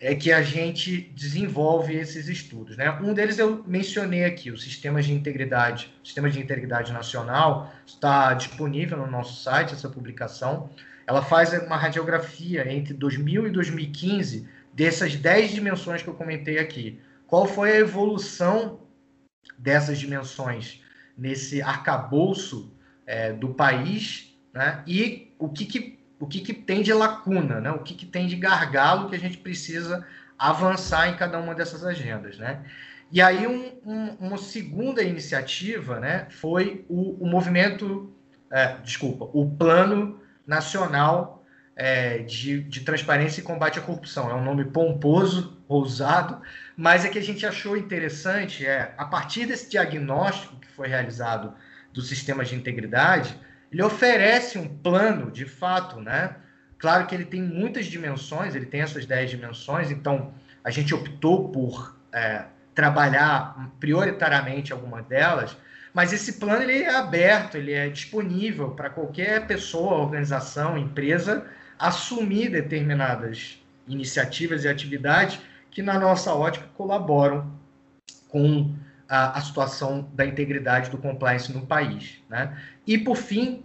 é 0.00 0.14
que 0.14 0.32
a 0.32 0.42
gente 0.42 1.12
desenvolve 1.14 1.94
esses 1.94 2.26
estudos. 2.26 2.74
Né? 2.74 2.90
Um 3.02 3.12
deles 3.12 3.38
eu 3.38 3.62
mencionei 3.66 4.24
aqui, 4.24 4.50
o 4.50 4.56
Sistema 4.56 5.02
de 5.02 5.12
Integridade, 5.12 5.94
Sistema 6.02 6.30
de 6.30 6.40
Integridade 6.40 6.90
Nacional, 6.90 7.70
está 7.86 8.32
disponível 8.32 8.96
no 8.96 9.06
nosso 9.06 9.42
site, 9.42 9.74
essa 9.74 9.90
publicação. 9.90 10.70
Ela 11.06 11.22
faz 11.22 11.52
uma 11.52 11.76
radiografia 11.76 12.72
entre 12.72 12.94
2000 12.94 13.48
e 13.48 13.50
2015 13.50 14.48
dessas 14.72 15.14
10 15.14 15.50
dimensões 15.50 16.02
que 16.02 16.08
eu 16.08 16.14
comentei 16.14 16.58
aqui. 16.58 16.98
Qual 17.26 17.46
foi 17.46 17.72
a 17.72 17.78
evolução 17.80 18.80
dessas 19.58 19.98
dimensões 19.98 20.82
nesse 21.16 21.60
arcabouço 21.60 22.74
é, 23.06 23.34
do 23.34 23.50
país 23.50 24.34
né? 24.54 24.82
e 24.86 25.34
o 25.38 25.50
que, 25.50 25.66
que 25.66 25.99
o 26.20 26.26
que, 26.26 26.40
que 26.40 26.52
tem 26.52 26.82
de 26.82 26.92
lacuna, 26.92 27.60
né? 27.60 27.70
o 27.72 27.78
que, 27.78 27.94
que 27.94 28.04
tem 28.04 28.26
de 28.26 28.36
gargalo 28.36 29.08
que 29.08 29.16
a 29.16 29.18
gente 29.18 29.38
precisa 29.38 30.06
avançar 30.38 31.08
em 31.08 31.16
cada 31.16 31.38
uma 31.38 31.54
dessas 31.54 31.84
agendas. 31.84 32.38
Né? 32.38 32.62
E 33.10 33.22
aí, 33.22 33.46
um, 33.46 33.72
um, 33.84 34.16
uma 34.20 34.38
segunda 34.38 35.02
iniciativa 35.02 35.98
né, 35.98 36.26
foi 36.28 36.84
o, 36.88 37.24
o 37.24 37.26
movimento, 37.26 38.14
é, 38.50 38.76
desculpa, 38.84 39.30
o 39.32 39.50
Plano 39.50 40.20
Nacional 40.46 41.42
é, 41.74 42.18
de, 42.18 42.62
de 42.64 42.80
Transparência 42.80 43.40
e 43.40 43.44
Combate 43.44 43.78
à 43.78 43.82
Corrupção. 43.82 44.30
É 44.30 44.34
um 44.34 44.44
nome 44.44 44.66
pomposo, 44.66 45.58
ousado, 45.66 46.42
mas 46.76 47.06
é 47.06 47.08
que 47.08 47.18
a 47.18 47.22
gente 47.22 47.46
achou 47.46 47.76
interessante, 47.76 48.66
é, 48.66 48.92
a 48.98 49.06
partir 49.06 49.46
desse 49.46 49.70
diagnóstico 49.70 50.56
que 50.56 50.68
foi 50.68 50.88
realizado 50.88 51.54
do 51.92 52.02
sistema 52.02 52.44
de 52.44 52.54
integridade, 52.54 53.34
ele 53.72 53.82
oferece 53.82 54.58
um 54.58 54.68
plano, 54.68 55.30
de 55.30 55.44
fato, 55.44 56.00
né? 56.00 56.36
Claro 56.78 57.06
que 57.06 57.14
ele 57.14 57.24
tem 57.24 57.42
muitas 57.42 57.86
dimensões, 57.86 58.54
ele 58.54 58.66
tem 58.66 58.80
essas 58.80 59.04
10 59.04 59.30
dimensões, 59.30 59.90
então 59.90 60.32
a 60.64 60.70
gente 60.70 60.94
optou 60.94 61.50
por 61.50 61.96
é, 62.12 62.44
trabalhar 62.74 63.70
prioritariamente 63.78 64.72
alguma 64.72 65.02
delas, 65.02 65.56
mas 65.92 66.12
esse 66.12 66.34
plano 66.34 66.62
ele 66.62 66.82
é 66.82 66.94
aberto, 66.94 67.56
ele 67.56 67.72
é 67.72 67.88
disponível 67.88 68.70
para 68.70 68.88
qualquer 68.88 69.46
pessoa, 69.46 69.98
organização, 69.98 70.78
empresa 70.78 71.46
assumir 71.78 72.50
determinadas 72.50 73.58
iniciativas 73.88 74.64
e 74.64 74.68
atividades 74.68 75.40
que, 75.70 75.82
na 75.82 75.98
nossa 75.98 76.32
ótica, 76.34 76.66
colaboram 76.76 77.50
com 78.28 78.74
a, 79.08 79.38
a 79.38 79.40
situação 79.40 80.08
da 80.12 80.26
integridade 80.26 80.90
do 80.90 80.98
compliance 80.98 81.50
no 81.52 81.66
país. 81.66 82.22
Né? 82.28 82.56
E, 82.90 82.98
por 82.98 83.16
fim, 83.16 83.62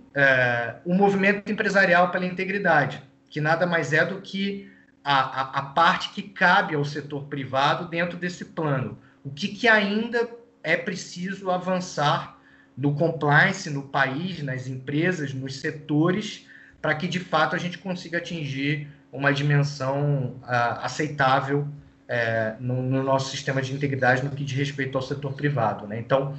o 0.85 0.93
movimento 0.93 1.51
empresarial 1.51 2.11
pela 2.11 2.27
integridade, 2.27 3.01
que 3.27 3.41
nada 3.41 3.65
mais 3.65 3.91
é 3.91 4.05
do 4.05 4.21
que 4.21 4.71
a, 5.03 5.15
a, 5.15 5.59
a, 5.59 5.61
parte 5.63 6.09
que 6.11 6.21
cabe 6.21 6.75
ao 6.75 6.85
setor 6.85 7.23
privado 7.23 7.87
dentro 7.87 8.19
desse 8.19 8.45
plano. 8.45 8.99
O 9.23 9.31
que, 9.31 9.47
que 9.47 9.67
ainda 9.67 10.29
é 10.63 10.77
preciso 10.77 11.49
avançar 11.49 12.39
no 12.77 12.93
compliance 12.93 13.67
no 13.67 13.81
país, 13.81 14.43
nas 14.43 14.67
empresas, 14.67 15.33
nos 15.33 15.59
setores, 15.59 16.45
para 16.79 16.93
que 16.93 17.07
de 17.07 17.19
fato 17.19 17.55
a 17.55 17.59
gente 17.59 17.79
consiga 17.79 18.19
atingir 18.19 18.87
uma 19.11 19.33
dimensão 19.33 20.39
uh, 20.43 20.81
aceitável 20.83 21.67
é, 22.07 22.53
no, 22.59 22.83
no, 22.83 23.01
nosso 23.01 23.31
sistema 23.31 23.59
de 23.59 23.73
integridade 23.73 24.23
no 24.23 24.29
que 24.29 24.43
diz 24.43 24.55
respeito 24.55 24.95
ao 24.95 25.01
setor 25.01 25.33
privado. 25.33 25.87
Né? 25.87 25.97
Então, 25.97 26.37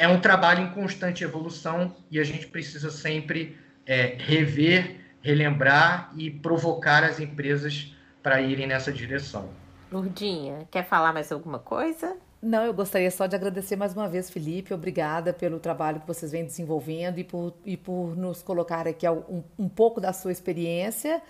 é 0.00 0.08
um 0.08 0.18
trabalho 0.18 0.62
em 0.62 0.70
constante 0.70 1.22
evolução 1.22 1.94
e 2.10 2.18
a 2.18 2.24
gente 2.24 2.46
precisa 2.46 2.90
sempre 2.90 3.58
é, 3.84 4.16
rever, 4.18 4.98
relembrar 5.20 6.10
e 6.16 6.30
provocar 6.30 7.04
as 7.04 7.20
empresas 7.20 7.94
para 8.22 8.40
irem 8.40 8.66
nessa 8.66 8.90
direção. 8.90 9.50
Lurdinha, 9.92 10.66
quer 10.70 10.86
falar 10.86 11.12
mais 11.12 11.30
alguma 11.30 11.58
coisa? 11.58 12.16
Não, 12.42 12.64
eu 12.64 12.72
gostaria 12.72 13.10
só 13.10 13.26
de 13.26 13.36
agradecer 13.36 13.76
mais 13.76 13.92
uma 13.92 14.08
vez, 14.08 14.30
Felipe. 14.30 14.72
Obrigada 14.72 15.30
pelo 15.30 15.60
trabalho 15.60 16.00
que 16.00 16.06
vocês 16.06 16.32
vêm 16.32 16.44
desenvolvendo 16.44 17.18
e 17.18 17.24
por, 17.24 17.54
e 17.66 17.76
por 17.76 18.16
nos 18.16 18.42
colocar 18.42 18.88
aqui 18.88 19.06
um, 19.08 19.44
um 19.58 19.68
pouco 19.68 20.00
da 20.00 20.10
sua 20.12 20.32
experiência. 20.32 21.20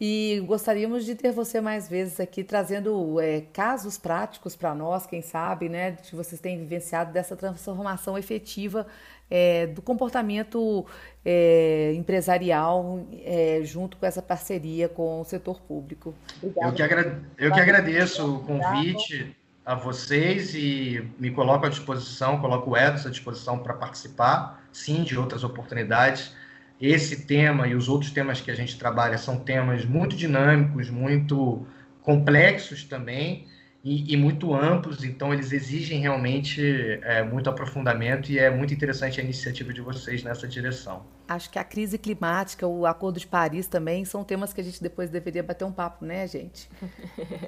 E 0.00 0.42
gostaríamos 0.46 1.04
de 1.04 1.16
ter 1.16 1.32
você 1.32 1.60
mais 1.60 1.88
vezes 1.88 2.20
aqui 2.20 2.44
trazendo 2.44 3.20
é, 3.20 3.42
casos 3.52 3.98
práticos 3.98 4.54
para 4.54 4.74
nós, 4.74 5.06
quem 5.06 5.20
sabe, 5.20 5.68
né, 5.68 5.92
que 5.92 6.14
vocês 6.14 6.40
têm 6.40 6.56
vivenciado 6.56 7.12
dessa 7.12 7.36
transformação 7.36 8.16
efetiva 8.16 8.86
é, 9.30 9.66
do 9.66 9.82
comportamento 9.82 10.86
é, 11.24 11.92
empresarial 11.94 13.04
é, 13.24 13.60
junto 13.64 13.96
com 13.96 14.06
essa 14.06 14.22
parceria 14.22 14.88
com 14.88 15.20
o 15.20 15.24
setor 15.24 15.60
público. 15.60 16.14
Eu 16.42 16.72
que, 16.72 16.82
agra 16.82 17.22
eu 17.36 17.52
que 17.52 17.60
agradeço 17.60 18.36
o 18.36 18.40
convite 18.40 19.36
a 19.64 19.74
vocês 19.74 20.54
e 20.54 21.08
me 21.18 21.30
coloco 21.30 21.66
à 21.66 21.68
disposição, 21.68 22.38
coloco 22.38 22.70
o 22.70 22.76
Edson 22.76 23.08
à 23.08 23.10
disposição 23.10 23.58
para 23.58 23.74
participar, 23.74 24.62
sim, 24.72 25.02
de 25.02 25.18
outras 25.18 25.42
oportunidades. 25.42 26.34
Esse 26.80 27.24
tema 27.24 27.66
e 27.66 27.74
os 27.74 27.88
outros 27.88 28.10
temas 28.10 28.40
que 28.40 28.50
a 28.50 28.54
gente 28.54 28.78
trabalha 28.78 29.16
são 29.16 29.38
temas 29.38 29.84
muito 29.84 30.14
dinâmicos, 30.16 30.90
muito 30.90 31.66
complexos 32.02 32.84
também 32.84 33.46
e, 33.84 34.14
e 34.14 34.16
muito 34.16 34.54
amplos, 34.54 35.04
então 35.04 35.30
eles 35.34 35.52
exigem 35.52 36.00
realmente 36.00 36.98
é, 37.02 37.22
muito 37.22 37.50
aprofundamento 37.50 38.32
e 38.32 38.38
é 38.38 38.48
muito 38.48 38.72
interessante 38.72 39.20
a 39.20 39.22
iniciativa 39.22 39.74
de 39.74 39.82
vocês 39.82 40.24
nessa 40.24 40.48
direção. 40.48 41.04
Acho 41.28 41.50
que 41.50 41.58
a 41.58 41.64
crise 41.64 41.98
climática, 41.98 42.66
o 42.66 42.86
Acordo 42.86 43.20
de 43.20 43.26
Paris 43.26 43.66
também 43.66 44.06
são 44.06 44.24
temas 44.24 44.54
que 44.54 44.60
a 44.62 44.64
gente 44.64 44.82
depois 44.82 45.10
deveria 45.10 45.42
bater 45.42 45.66
um 45.66 45.72
papo, 45.72 46.06
né, 46.06 46.26
gente? 46.26 46.66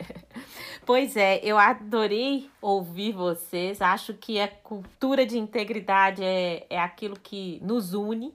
pois 0.85 1.17
é, 1.17 1.41
eu 1.43 1.57
adorei 1.57 2.51
ouvir 2.61 3.13
vocês. 3.13 3.81
Acho 3.81 4.13
que 4.13 4.39
a 4.39 4.47
cultura 4.47 5.25
de 5.25 5.39
integridade 5.39 6.23
é, 6.23 6.67
é 6.69 6.79
aquilo 6.79 7.19
que 7.19 7.59
nos 7.63 7.95
une 7.95 8.35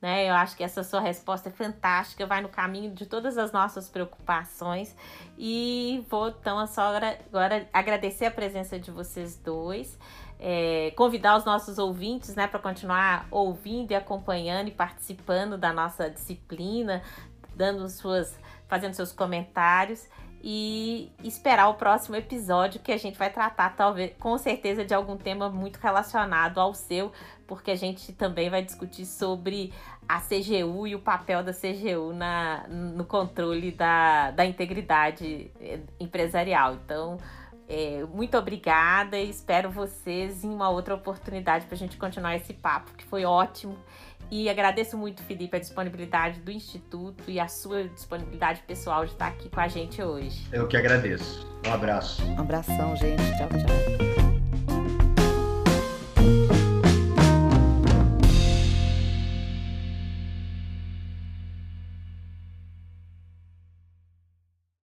né? 0.00 0.28
Eu 0.28 0.34
acho 0.34 0.56
que 0.56 0.62
essa 0.62 0.84
sua 0.84 1.00
resposta 1.00 1.48
é 1.48 1.52
fantástica, 1.52 2.26
vai 2.26 2.40
no 2.40 2.48
caminho 2.48 2.92
de 2.92 3.06
todas 3.06 3.38
as 3.38 3.52
nossas 3.52 3.88
preocupações. 3.88 4.94
E 5.38 6.04
vou 6.08 6.28
então 6.28 6.66
só 6.66 6.82
agora, 6.82 7.18
agora 7.28 7.68
agradecer 7.72 8.26
a 8.26 8.30
presença 8.30 8.78
de 8.78 8.90
vocês 8.90 9.36
dois. 9.36 9.98
É, 10.38 10.92
convidar 10.96 11.38
os 11.38 11.46
nossos 11.46 11.78
ouvintes 11.78 12.34
né, 12.34 12.46
para 12.46 12.60
continuar 12.60 13.26
ouvindo 13.30 13.92
e 13.92 13.94
acompanhando 13.94 14.68
e 14.68 14.70
participando 14.70 15.56
da 15.56 15.72
nossa 15.72 16.10
disciplina, 16.10 17.02
dando 17.54 17.88
suas, 17.88 18.38
fazendo 18.68 18.92
seus 18.92 19.12
comentários 19.12 20.06
e 20.48 21.10
esperar 21.24 21.68
o 21.68 21.74
próximo 21.74 22.14
episódio 22.14 22.78
que 22.78 22.92
a 22.92 22.96
gente 22.96 23.18
vai 23.18 23.28
tratar, 23.28 23.74
talvez, 23.74 24.12
com 24.16 24.38
certeza, 24.38 24.84
de 24.84 24.94
algum 24.94 25.16
tema 25.16 25.50
muito 25.50 25.76
relacionado 25.78 26.60
ao 26.60 26.72
seu, 26.72 27.10
porque 27.48 27.72
a 27.72 27.74
gente 27.74 28.12
também 28.12 28.48
vai 28.48 28.62
discutir 28.62 29.06
sobre 29.06 29.72
a 30.08 30.20
CGU 30.20 30.86
e 30.86 30.94
o 30.94 31.00
papel 31.00 31.42
da 31.42 31.52
CGU 31.52 32.12
na, 32.14 32.64
no 32.68 33.04
controle 33.04 33.72
da, 33.72 34.30
da 34.30 34.46
integridade 34.46 35.50
eh, 35.60 35.80
empresarial. 35.98 36.74
Então, 36.74 37.18
é, 37.68 38.04
muito 38.04 38.38
obrigada 38.38 39.18
e 39.18 39.28
espero 39.28 39.68
vocês 39.68 40.44
em 40.44 40.48
uma 40.48 40.70
outra 40.70 40.94
oportunidade 40.94 41.66
para 41.66 41.74
a 41.74 41.78
gente 41.78 41.96
continuar 41.96 42.36
esse 42.36 42.54
papo, 42.54 42.92
que 42.96 43.04
foi 43.04 43.24
ótimo. 43.24 43.76
E 44.30 44.48
agradeço 44.48 44.96
muito, 44.96 45.22
Felipe, 45.22 45.56
a 45.56 45.60
disponibilidade 45.60 46.40
do 46.40 46.50
Instituto 46.50 47.24
e 47.28 47.38
a 47.38 47.48
sua 47.48 47.84
disponibilidade 47.84 48.62
pessoal 48.66 49.04
de 49.04 49.12
estar 49.12 49.28
aqui 49.28 49.48
com 49.48 49.60
a 49.60 49.68
gente 49.68 50.02
hoje. 50.02 50.46
Eu 50.52 50.66
que 50.66 50.76
agradeço. 50.76 51.46
Um 51.66 51.72
abraço. 51.72 52.24
Um 52.24 52.40
abração, 52.40 52.96
gente. 52.96 53.22
Tchau, 53.36 53.48
tchau. 53.48 54.25